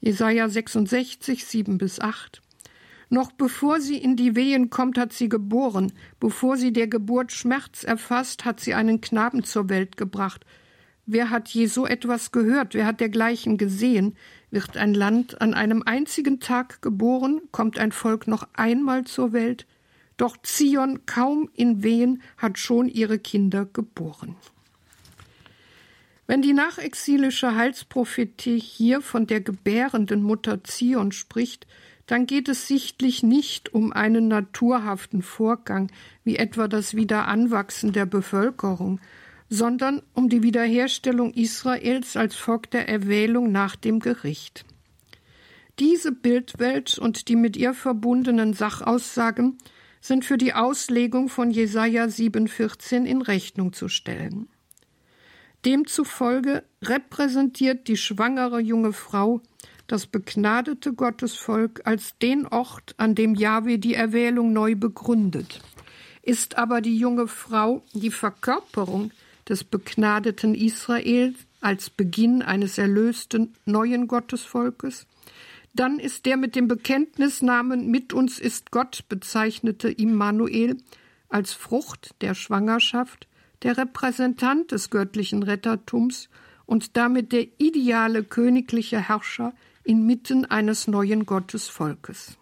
[0.01, 2.41] Jesaja 66, 7 bis 8.
[3.09, 5.91] Noch bevor sie in die Wehen kommt, hat sie geboren.
[6.19, 10.45] Bevor sie der Geburt Schmerz erfasst, hat sie einen Knaben zur Welt gebracht.
[11.07, 12.75] Wer hat je so etwas gehört?
[12.75, 14.15] Wer hat dergleichen gesehen?
[14.51, 17.41] Wird ein Land an einem einzigen Tag geboren?
[17.51, 19.65] Kommt ein Volk noch einmal zur Welt?
[20.17, 24.35] Doch Zion kaum in Wehen hat schon ihre Kinder geboren.
[26.27, 31.65] Wenn die nachexilische Heilsprophetie hier von der gebärenden Mutter Zion spricht,
[32.09, 35.91] dann geht es sichtlich nicht um einen naturhaften Vorgang,
[36.23, 38.99] wie etwa das Wiederanwachsen der Bevölkerung,
[39.47, 44.65] sondern um die Wiederherstellung Israels als Volk der Erwählung nach dem Gericht.
[45.77, 49.59] Diese Bildwelt und die mit ihr verbundenen Sachaussagen
[50.01, 54.47] sind für die Auslegung von Jesaja 7,14 in Rechnung zu stellen.
[55.63, 59.41] Demzufolge repräsentiert die schwangere junge Frau
[59.89, 65.61] das begnadete Gottesvolk als den Ort, an dem Jahwe die Erwählung neu begründet.
[66.21, 69.11] Ist aber die junge Frau die Verkörperung
[69.47, 75.07] des begnadeten Israel als Beginn eines erlösten neuen Gottesvolkes,
[75.73, 80.77] dann ist der mit dem Bekenntnisnamen Mit uns ist Gott bezeichnete Immanuel
[81.29, 83.27] als Frucht der Schwangerschaft
[83.63, 86.29] der Repräsentant des göttlichen Rettertums
[86.65, 89.53] und damit der ideale königliche Herrscher
[89.89, 92.37] inmitten eines neuen Gottesvolkes.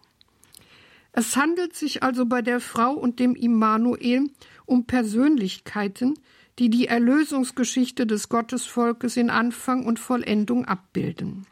[1.12, 4.28] Es handelt sich also bei der Frau und dem Immanuel
[4.66, 6.18] um Persönlichkeiten,
[6.58, 11.46] die die Erlösungsgeschichte des Gottesvolkes in Anfang und Vollendung abbilden.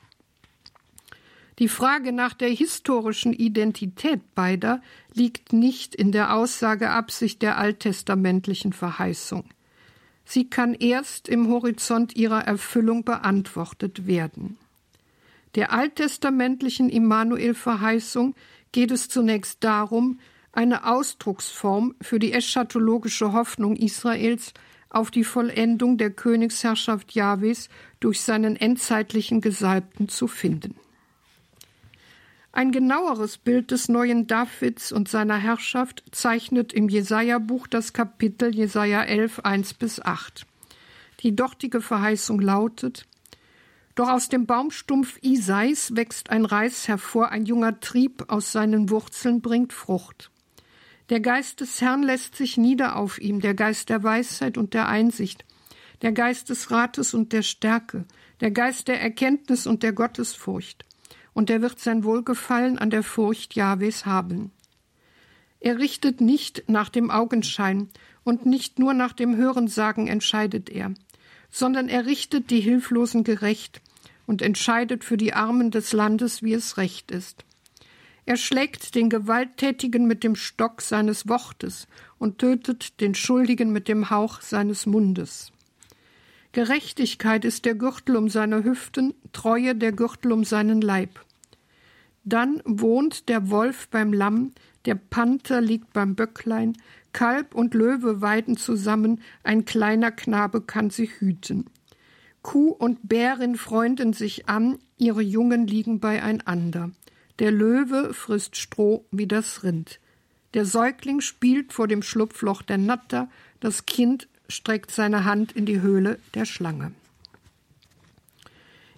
[1.59, 4.83] Die Frage nach der historischen Identität beider
[5.15, 9.45] liegt nicht in der Aussageabsicht der alttestamentlichen Verheißung.
[10.27, 14.59] Sie kann erst im Horizont ihrer Erfüllung beantwortet werden.
[15.57, 18.35] Der alttestamentlichen Immanuel-Verheißung
[18.73, 20.21] geht es zunächst darum,
[20.53, 24.53] eine Ausdrucksform für die eschatologische Hoffnung Israels
[24.91, 30.77] auf die Vollendung der Königsherrschaft Jahwes durch seinen endzeitlichen Gesalbten zu finden.
[32.53, 39.03] Ein genaueres Bild des neuen Davids und seiner Herrschaft zeichnet im Jesaja-Buch das Kapitel Jesaja
[39.03, 40.47] 11, 1 bis 8.
[41.21, 43.07] Die dortige Verheißung lautet:
[43.97, 49.41] Doch aus dem Baumstumpf Isais wächst ein Reis hervor, ein junger Trieb aus seinen Wurzeln
[49.41, 50.31] bringt Frucht.
[51.09, 54.87] Der Geist des Herrn lässt sich nieder auf ihm, der Geist der Weisheit und der
[54.87, 55.47] Einsicht,
[56.03, 58.05] der Geist des Rates und der Stärke,
[58.41, 60.85] der Geist der Erkenntnis und der Gottesfurcht.
[61.33, 64.51] Und er wird sein Wohlgefallen an der Furcht Jahwes haben.
[65.59, 67.89] Er richtet nicht nach dem Augenschein
[68.25, 70.93] und nicht nur nach dem Hörensagen entscheidet er,
[71.51, 73.81] sondern er richtet die Hilflosen gerecht
[74.27, 77.45] und entscheidet für die Armen des Landes, wie es recht ist.
[78.25, 81.87] Er schlägt den Gewalttätigen mit dem Stock seines Wortes
[82.19, 85.53] und tötet den Schuldigen mit dem Hauch seines Mundes.
[86.51, 91.21] Gerechtigkeit ist der Gürtel um seine Hüften, Treue der Gürtel um seinen Leib.
[92.25, 94.53] Dann wohnt der Wolf beim Lamm,
[94.87, 96.77] der Panther liegt beim Böcklein,
[97.13, 101.67] Kalb und Löwe weiden zusammen, ein kleiner Knabe kann sie hüten.
[102.47, 106.93] Kuh und Bärin freunden sich an, ihre Jungen liegen beieinander.
[107.41, 109.99] Der Löwe frisst Stroh wie das Rind.
[110.55, 113.29] Der Säugling spielt vor dem Schlupfloch der Natter,
[113.59, 116.93] das Kind streckt seine Hand in die Höhle der Schlange.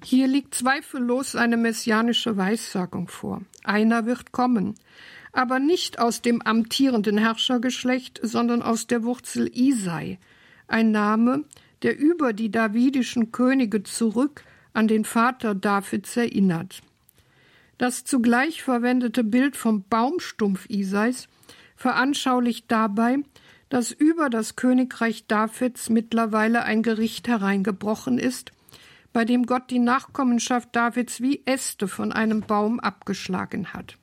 [0.04, 3.40] Hier liegt zweifellos eine messianische Weissagung vor.
[3.64, 4.74] Einer wird kommen,
[5.32, 10.18] aber nicht aus dem amtierenden Herrschergeschlecht, sondern aus der Wurzel Isai,
[10.66, 11.44] ein Name,
[11.82, 16.82] der über die davidischen Könige zurück an den Vater Davids erinnert.
[17.78, 21.28] Das zugleich verwendete Bild vom Baumstumpf Isais
[21.76, 23.18] veranschaulicht dabei,
[23.68, 28.52] dass über das Königreich Davids mittlerweile ein Gericht hereingebrochen ist,
[29.12, 33.96] bei dem Gott die Nachkommenschaft Davids wie Äste von einem Baum abgeschlagen hat.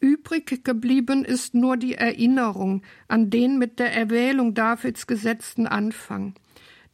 [0.00, 6.34] Übrig geblieben ist nur die Erinnerung an den mit der Erwählung Davids gesetzten Anfang,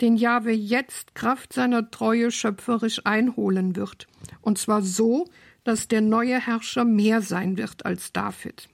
[0.00, 4.06] den Jahwe jetzt Kraft seiner Treue schöpferisch einholen wird,
[4.40, 5.26] und zwar so,
[5.64, 8.68] dass der neue Herrscher mehr sein wird als David.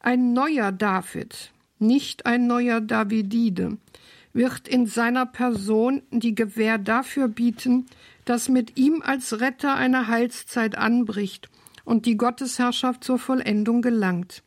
[0.00, 3.78] Ein neuer David, nicht ein neuer Davidide,
[4.32, 7.86] wird in seiner Person die Gewähr dafür bieten,
[8.24, 11.48] dass mit ihm als Retter eine Heilszeit anbricht
[11.84, 14.42] und die Gottesherrschaft zur Vollendung gelangt.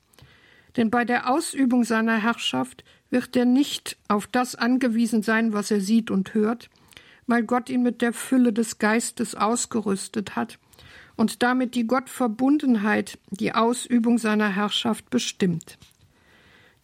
[0.77, 2.83] Denn bei der Ausübung seiner Herrschaft
[3.13, 6.71] wird er nicht auf das angewiesen sein, was er sieht und hört,
[7.27, 10.57] weil Gott ihn mit der Fülle des Geistes ausgerüstet hat
[11.15, 15.77] und damit die Gottverbundenheit die Ausübung seiner Herrschaft bestimmt.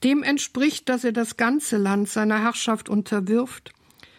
[0.04, 3.74] Dem entspricht, dass er das ganze Land seiner Herrschaft unterwirft,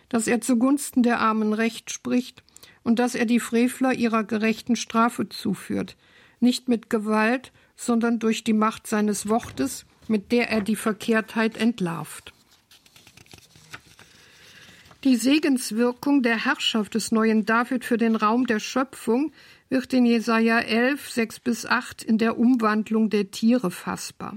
[0.08, 2.42] dass er zugunsten der Armen Recht spricht
[2.82, 5.96] und dass er die Frevler ihrer gerechten Strafe zuführt,
[6.40, 12.32] nicht mit Gewalt, sondern durch die Macht seines Wortes, mit der er die Verkehrtheit entlarvt.
[15.04, 19.32] Die Segenswirkung der Herrschaft des neuen David für den Raum der Schöpfung
[19.70, 24.36] wird in Jesaja 11, 6 bis 8 in der Umwandlung der Tiere fassbar.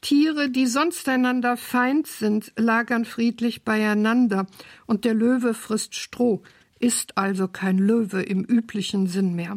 [0.00, 4.46] Tiere, die sonst einander Feind sind, lagern friedlich beieinander,
[4.86, 6.42] und der Löwe frisst Stroh,
[6.78, 9.56] ist also kein Löwe im üblichen Sinn mehr.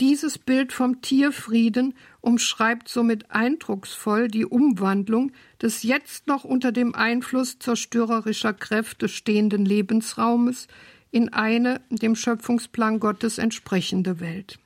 [0.00, 7.58] Dieses Bild vom Tierfrieden umschreibt somit eindrucksvoll die Umwandlung des jetzt noch unter dem Einfluss
[7.58, 10.68] zerstörerischer Kräfte stehenden Lebensraumes
[11.10, 14.60] in eine dem Schöpfungsplan Gottes entsprechende Welt.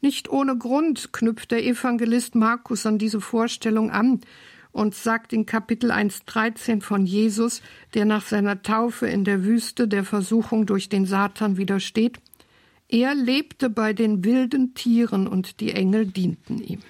[0.00, 4.20] Nicht ohne Grund knüpft der Evangelist Markus an diese Vorstellung an
[4.72, 7.62] und sagt in Kapitel 1.13 von Jesus,
[7.94, 12.18] der nach seiner Taufe in der Wüste der Versuchung durch den Satan widersteht,
[12.88, 16.80] er lebte bei den wilden Tieren und die Engel dienten ihm.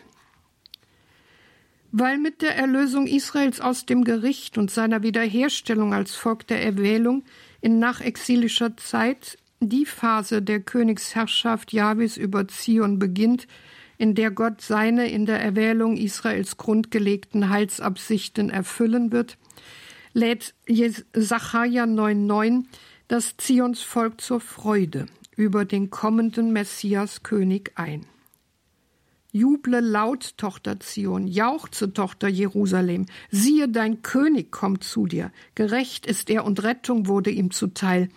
[1.93, 7.23] Weil mit der Erlösung Israels aus dem Gericht und seiner Wiederherstellung als Volk der Erwählung
[7.61, 13.47] in nachexilischer Zeit die Phase der Königsherrschaft Jahwes über Zion beginnt,
[13.97, 19.39] in der Gott seine in der Erwählung Israels grundgelegten Heilsabsichten erfüllen wird,
[20.13, 20.55] lädt
[21.15, 22.65] Sacharja 9,9
[23.07, 28.07] das Zionsvolk zur Freude über den kommenden Messias-König ein.
[29.32, 36.30] Juble laut, Tochter Zion, jauchze, Tochter Jerusalem, siehe, dein König kommt zu dir, gerecht ist
[36.30, 38.11] er und Rettung wurde ihm zuteil.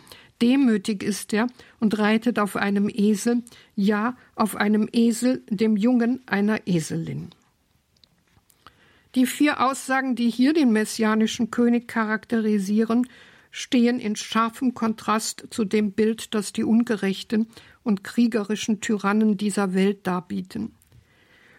[0.43, 1.47] Demütig ist er
[1.80, 3.41] und reitet auf einem Esel,
[3.76, 7.32] ja, auf einem Esel, dem Jungen einer Eselin.
[9.15, 13.07] Die vier Aussagen, die hier den messianischen König charakterisieren,
[13.52, 17.48] stehen in scharfem Kontrast zu dem Bild, das die ungerechten
[17.84, 20.74] und kriegerischen Tyrannen dieser Welt darbieten.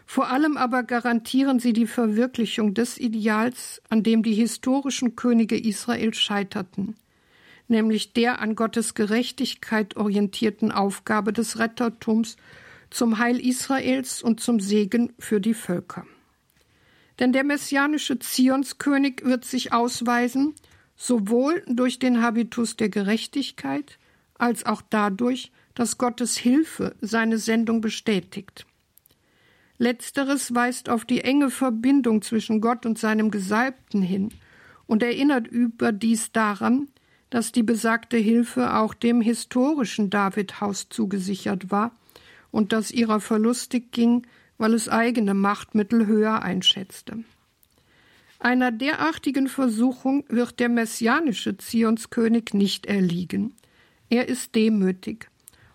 [0.07, 6.15] Vor allem aber garantieren sie die Verwirklichung des Ideals, an dem die historischen Könige Israel
[6.15, 6.97] scheiterten,
[7.69, 12.37] nämlich der an Gottes Gerechtigkeit orientierten Aufgabe des Rettertums
[12.89, 16.07] zum Heil Israels und zum Segen für die Völker.
[17.19, 20.55] Denn der messianische Zionskönig wird sich ausweisen,
[20.99, 23.99] sowohl durch den Habitus der Gerechtigkeit
[24.35, 28.67] als auch dadurch, dass Gottes Hilfe seine Sendung bestätigt.
[29.79, 34.31] Letzteres weist auf die enge Verbindung zwischen Gott und seinem Gesalbten hin
[34.87, 36.89] und erinnert überdies daran,
[37.31, 41.93] dass die besagte Hilfe auch dem historischen Davidhaus zugesichert war
[42.51, 44.27] und dass ihrer verlustig ging,
[44.57, 47.23] weil es eigene Machtmittel höher einschätzte.
[48.39, 53.55] Einer derartigen Versuchung wird der messianische Zionskönig nicht erliegen.
[54.11, 55.29] Er ist demütig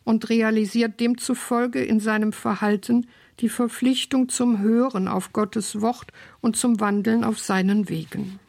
[0.03, 3.07] und realisiert demzufolge in seinem Verhalten
[3.39, 6.11] die Verpflichtung zum Hören auf Gottes Wort
[6.41, 8.39] und zum Wandeln auf seinen Wegen.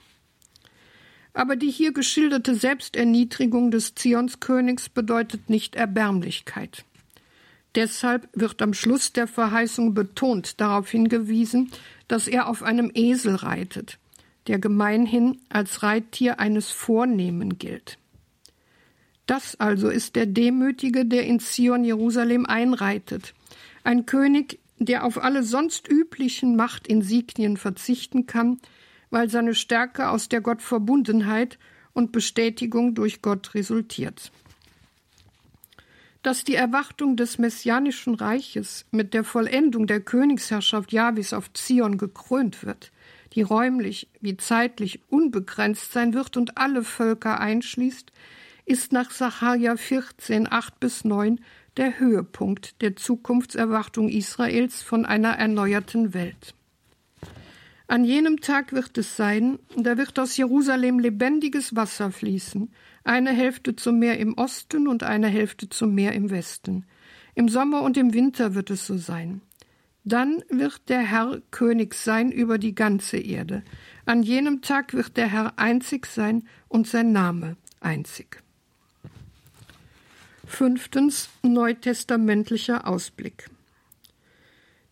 [1.33, 6.85] Aber die hier geschilderte Selbsterniedrigung des Zionskönigs bedeutet nicht Erbärmlichkeit.
[7.75, 11.73] Deshalb wird am Schluss der Verheißung betont darauf hingewiesen,
[12.07, 13.99] dass er auf einem Esel reitet,
[14.47, 17.99] der gemeinhin als Reittier eines Vornehmen gilt.
[19.27, 23.35] Das also ist der Demütige, der in Zion Jerusalem einreitet,
[23.83, 28.61] ein König, der auf alle sonst üblichen Machtinsignien verzichten kann,
[29.11, 31.59] weil seine Stärke aus der Gottverbundenheit
[31.93, 34.31] und Bestätigung durch Gott resultiert.
[36.23, 42.65] Dass die Erwartung des messianischen Reiches mit der Vollendung der Königsherrschaft Jahwes auf Zion gekrönt
[42.65, 42.91] wird,
[43.35, 48.13] die räumlich wie zeitlich unbegrenzt sein wird und alle Völker einschließt,
[48.67, 51.41] ist nach Sacharja 14, 8 bis 9
[51.77, 56.55] der Höhepunkt der Zukunftserwartung Israels von einer erneuerten Welt.
[57.87, 62.73] An jenem Tag wird es sein, da wird aus Jerusalem lebendiges Wasser fließen,
[63.05, 66.87] eine Hälfte zum Meer im Osten und eine Hälfte zum Meer im Westen.
[67.35, 69.43] Im Sommer und im Winter wird es so sein.
[70.05, 73.63] Dann wird der Herr König sein über die ganze Erde.
[74.05, 78.43] An jenem Tag wird der Herr einzig sein und sein Name einzig.
[80.47, 83.49] Fünftens neutestamentlicher Ausblick.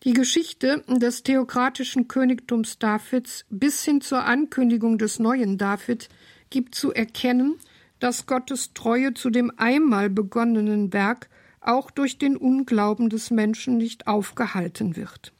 [0.03, 6.09] Die Geschichte des theokratischen Königtums Davids bis hin zur Ankündigung des neuen David
[6.49, 7.55] gibt zu erkennen,
[7.99, 11.29] dass Gottes Treue zu dem einmal begonnenen Werk
[11.67, 15.33] auch durch den Unglauben des Menschen nicht aufgehalten wird.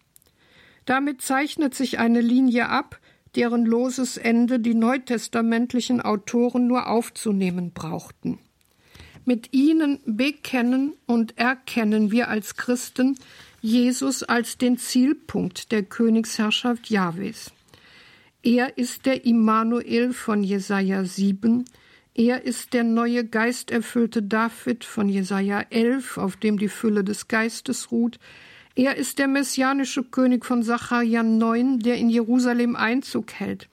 [0.85, 2.99] Damit zeichnet sich eine Linie ab,
[3.35, 8.39] deren loses Ende die neutestamentlichen Autoren nur aufzunehmen brauchten.
[9.25, 13.17] Mit ihnen bekennen und erkennen wir als Christen
[13.61, 17.53] Jesus als den Zielpunkt der Königsherrschaft Jahwes.
[18.43, 21.63] Er ist der Immanuel von Jesaja 7,
[22.15, 27.91] er ist der neue geisterfüllte David von Jesaja 11, auf dem die Fülle des Geistes
[27.91, 28.19] ruht.
[28.75, 33.67] Er ist der messianische König von Sacharja 9, der in Jerusalem Einzug hält.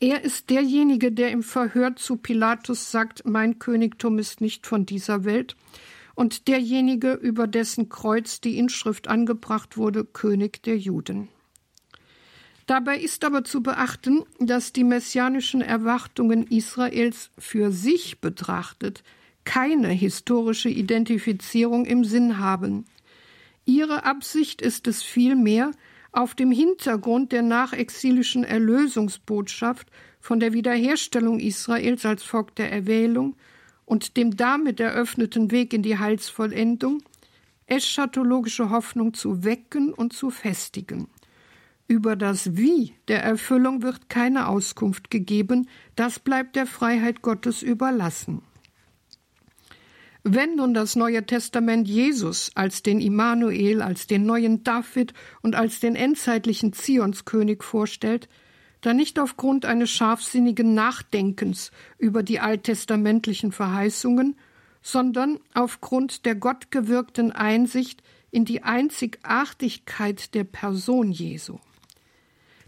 [0.00, 5.24] Er ist derjenige, der im Verhör zu Pilatus sagt, mein Königtum ist nicht von dieser
[5.24, 5.56] Welt,
[6.16, 11.28] und derjenige, über dessen Kreuz die Inschrift angebracht wurde, König der Juden.
[12.68, 19.02] Dabei ist aber zu beachten, dass die messianischen Erwartungen Israels für sich betrachtet
[19.44, 22.84] keine historische Identifizierung im Sinn haben.
[23.64, 25.70] Ihre Absicht ist es vielmehr,
[26.12, 29.88] auf dem Hintergrund der nachexilischen Erlösungsbotschaft
[30.20, 33.34] von der Wiederherstellung Israels als Volk der Erwählung
[33.86, 37.02] und dem damit eröffneten Weg in die Heilsvollendung
[37.64, 41.08] eschatologische Hoffnung zu wecken und zu festigen.
[41.90, 48.42] Über das Wie der Erfüllung wird keine Auskunft gegeben, das bleibt der Freiheit Gottes überlassen.
[50.22, 55.80] Wenn nun das Neue Testament Jesus als den Immanuel, als den neuen David und als
[55.80, 58.28] den endzeitlichen Zionskönig vorstellt,
[58.82, 64.36] dann nicht aufgrund eines scharfsinnigen Nachdenkens über die alttestamentlichen Verheißungen,
[64.82, 71.58] sondern aufgrund der gottgewirkten Einsicht in die Einzigartigkeit der Person Jesu.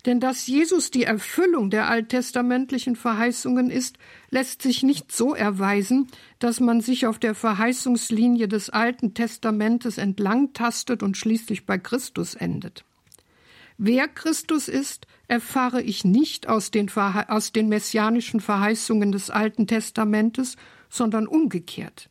[0.06, 3.98] Denn dass Jesus die Erfüllung der alttestamentlichen Verheißungen ist,
[4.30, 10.52] lässt sich nicht so erweisen, dass man sich auf der Verheißungslinie des Alten Testamentes entlang
[10.54, 12.84] tastet und schließlich bei Christus endet.
[13.76, 20.56] Wer Christus ist, erfahre ich nicht aus den, aus den messianischen Verheißungen des Alten Testamentes,
[20.90, 22.10] sondern umgekehrt.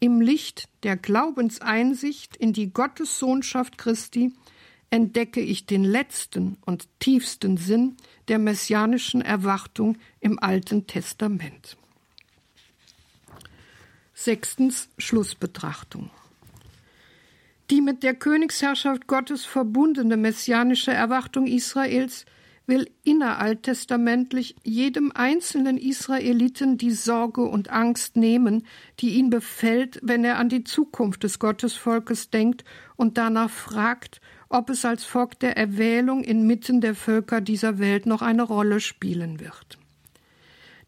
[0.00, 4.32] Im Licht der Glaubenseinsicht in die Gottessohnschaft Christi
[4.92, 7.96] entdecke ich den letzten und tiefsten Sinn
[8.28, 11.78] der messianischen Erwartung im Alten Testament.
[14.12, 16.10] Sechstens Schlussbetrachtung.
[17.70, 22.26] Die mit der Königsherrschaft Gottes verbundene messianische Erwartung Israels
[22.66, 28.66] will inneralttestamentlich jedem einzelnen Israeliten die Sorge und Angst nehmen,
[29.00, 32.64] die ihn befällt, wenn er an die Zukunft des Gottesvolkes denkt
[32.96, 34.20] und danach fragt,
[34.52, 39.40] ob es als Volk der Erwählung inmitten der Völker dieser Welt noch eine Rolle spielen
[39.40, 39.78] wird.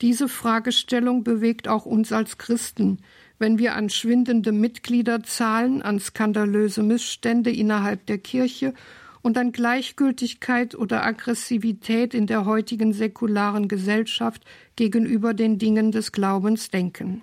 [0.01, 2.99] Diese Fragestellung bewegt auch uns als Christen,
[3.39, 8.75] wenn wir an schwindende Mitgliederzahlen, an skandalöse Missstände innerhalb der Kirche
[9.23, 14.45] und an Gleichgültigkeit oder Aggressivität in der heutigen säkularen Gesellschaft
[14.77, 17.23] gegenüber den Dingen des Glaubens denken.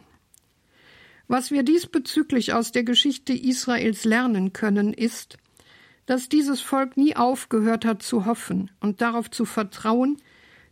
[1.28, 5.38] Was wir diesbezüglich aus der Geschichte Israels lernen können, ist,
[6.12, 10.18] dass dieses Volk nie aufgehört hat zu hoffen und darauf zu vertrauen,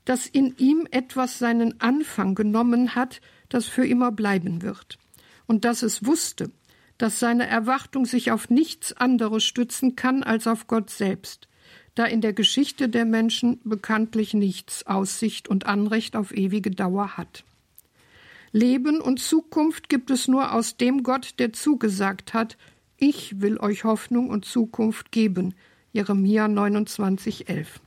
[0.03, 4.97] dass in ihm etwas seinen Anfang genommen hat, das für immer bleiben wird,
[5.47, 6.51] und dass es wusste,
[6.97, 11.47] dass seine Erwartung sich auf nichts anderes stützen kann als auf Gott selbst,
[11.95, 17.45] da in der Geschichte der Menschen bekanntlich nichts Aussicht und Anrecht auf ewige Dauer hat.
[18.51, 22.57] Leben und Zukunft gibt es nur aus dem Gott, der zugesagt hat,
[22.99, 25.55] ich will euch Hoffnung und Zukunft geben.
[25.91, 27.79] Jeremia 29, 11.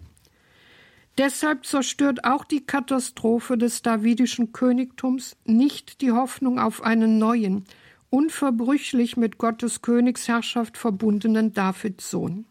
[1.19, 7.65] Deshalb zerstört auch die Katastrophe des davidischen Königtums nicht die Hoffnung auf einen neuen,
[8.09, 12.47] unverbrüchlich mit Gottes Königsherrschaft verbundenen Davids Sohn.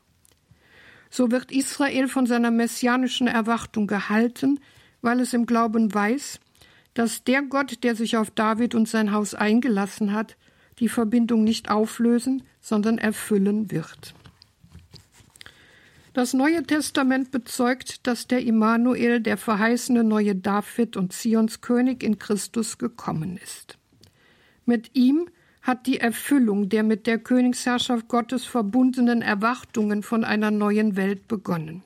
[1.09, 4.59] So wird Israel von seiner messianischen Erwartung gehalten,
[5.01, 6.39] weil es im Glauben weiß,
[6.93, 10.37] dass der Gott, der sich auf David und sein Haus eingelassen hat,
[10.79, 14.13] die Verbindung nicht auflösen, sondern erfüllen wird.
[16.13, 22.19] Das Neue Testament bezeugt, dass der Immanuel, der verheißene neue David und Zions König in
[22.19, 23.77] Christus gekommen ist.
[24.65, 25.29] Mit ihm
[25.61, 31.83] hat die Erfüllung der mit der Königsherrschaft Gottes verbundenen Erwartungen von einer neuen Welt begonnen.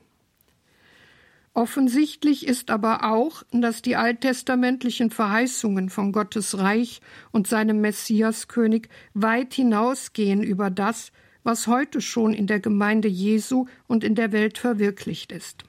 [1.56, 7.00] Offensichtlich ist aber auch, dass die alttestamentlichen Verheißungen von Gottes Reich
[7.32, 11.12] und seinem Messiaskönig weit hinausgehen über das,
[11.44, 15.64] was heute schon in der Gemeinde Jesu und in der Welt verwirklicht ist.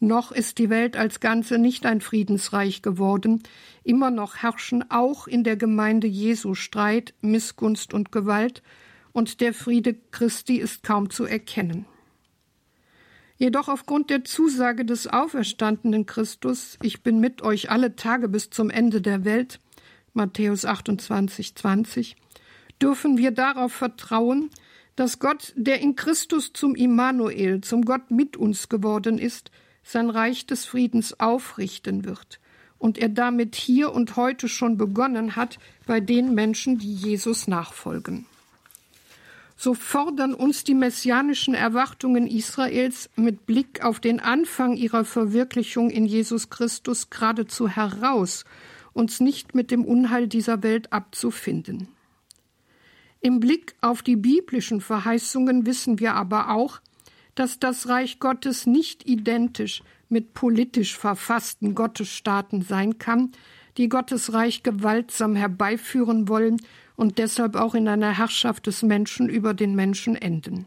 [0.00, 3.42] Noch ist die Welt als Ganze nicht ein Friedensreich geworden,
[3.82, 8.62] immer noch herrschen auch in der Gemeinde Jesu Streit, Missgunst und Gewalt,
[9.12, 11.84] und der Friede Christi ist kaum zu erkennen.
[13.44, 18.70] Jedoch aufgrund der Zusage des auferstandenen Christus, ich bin mit euch alle Tage bis zum
[18.70, 19.60] Ende der Welt,
[20.14, 22.16] Matthäus 28, 20,
[22.80, 24.48] dürfen wir darauf vertrauen,
[24.96, 29.50] dass Gott, der in Christus zum Immanuel, zum Gott mit uns geworden ist,
[29.82, 32.40] sein Reich des Friedens aufrichten wird
[32.78, 38.24] und er damit hier und heute schon begonnen hat bei den Menschen, die Jesus nachfolgen
[39.56, 46.06] so fordern uns die messianischen Erwartungen Israels mit Blick auf den Anfang ihrer Verwirklichung in
[46.06, 48.44] Jesus Christus geradezu heraus,
[48.92, 51.88] uns nicht mit dem Unheil dieser Welt abzufinden.
[53.20, 56.80] Im Blick auf die biblischen Verheißungen wissen wir aber auch,
[57.34, 63.32] dass das Reich Gottes nicht identisch mit politisch verfassten Gottesstaaten sein kann,
[63.76, 66.60] die Gottes Reich gewaltsam herbeiführen wollen
[66.96, 70.66] und deshalb auch in einer Herrschaft des Menschen über den Menschen enden.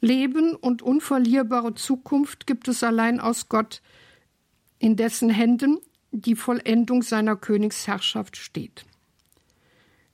[0.00, 3.80] Leben und unverlierbare Zukunft gibt es allein aus Gott,
[4.78, 5.78] in dessen Händen
[6.10, 8.84] die Vollendung seiner Königsherrschaft steht.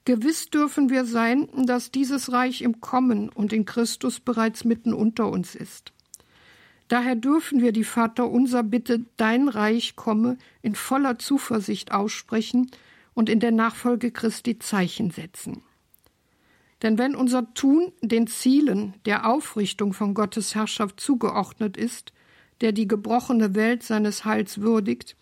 [0.05, 5.29] Gewiss dürfen wir sein, dass dieses Reich im Kommen und in Christus bereits mitten unter
[5.29, 5.93] uns ist.
[6.87, 12.71] Daher dürfen wir die Vaterunser Bitte, dein Reich komme, in voller Zuversicht aussprechen
[13.13, 15.63] und in der Nachfolge Christi Zeichen setzen.
[16.81, 22.13] Denn wenn unser Tun den Zielen der Aufrichtung von Gottes Herrschaft zugeordnet ist,
[22.61, 25.15] der die gebrochene Welt seines Heils würdigt,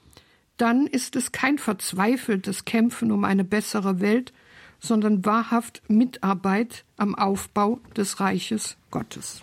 [0.57, 4.33] dann ist es kein verzweifeltes Kämpfen um eine bessere Welt,
[4.79, 9.41] sondern wahrhaft Mitarbeit am Aufbau des Reiches Gottes.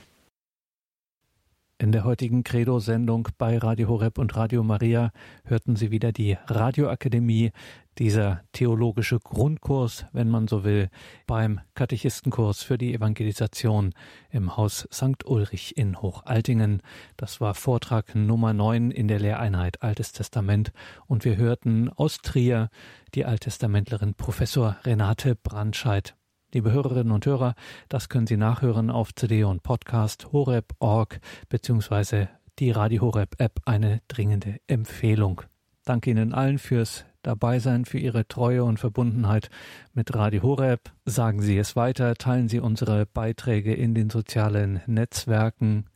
[1.79, 5.11] In der heutigen Credo-Sendung bei Radio Horeb und Radio Maria
[5.45, 7.53] hörten Sie wieder die Radioakademie,
[7.99, 10.89] dieser theologische Grundkurs, wenn man so will,
[11.27, 13.93] beim Katechistenkurs für die Evangelisation
[14.31, 15.27] im Haus St.
[15.27, 16.81] Ulrich in Hochaltingen.
[17.19, 20.73] Das war Vortrag Nummer 9 in der Lehreinheit Altes Testament
[21.07, 22.71] und wir hörten aus Trier
[23.15, 26.17] die Alttestamentlerin Professor Renate Brandscheid.
[26.55, 27.55] Liebe Hörerinnen und Hörer,
[27.89, 31.19] das können Sie nachhören auf CD und Podcast horeb.org
[31.49, 32.29] beziehungsweise
[32.61, 35.43] die Radio Horeb App eine dringende Empfehlung.
[35.85, 39.51] Danke Ihnen allen fürs Dabeisein, für Ihre Treue und Verbundenheit
[39.93, 40.93] mit Radio Horeb.
[41.05, 45.87] Sagen Sie es weiter, teilen Sie unsere Beiträge in den sozialen Netzwerken.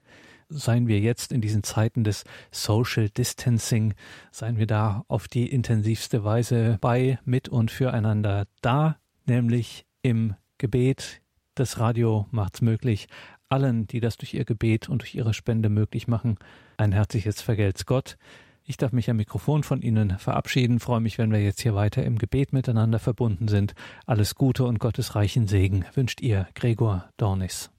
[0.49, 3.95] Seien wir jetzt in diesen Zeiten des Social Distancing,
[4.33, 8.97] seien wir da auf die intensivste Weise bei, mit und füreinander da,
[9.27, 11.21] nämlich im Gebet.
[11.55, 13.09] Das Radio macht's möglich.
[13.49, 16.39] Allen, die das durch ihr Gebet und durch ihre Spende möglich machen,
[16.77, 18.17] ein herzliches Vergelt's Gott.
[18.65, 22.05] Ich darf mich am Mikrofon von Ihnen verabschieden, freue mich, wenn wir jetzt hier weiter
[22.05, 23.75] im Gebet miteinander verbunden sind.
[24.07, 27.69] Alles Gute und Gottes reichen Segen wünscht Ihr Gregor Dornis.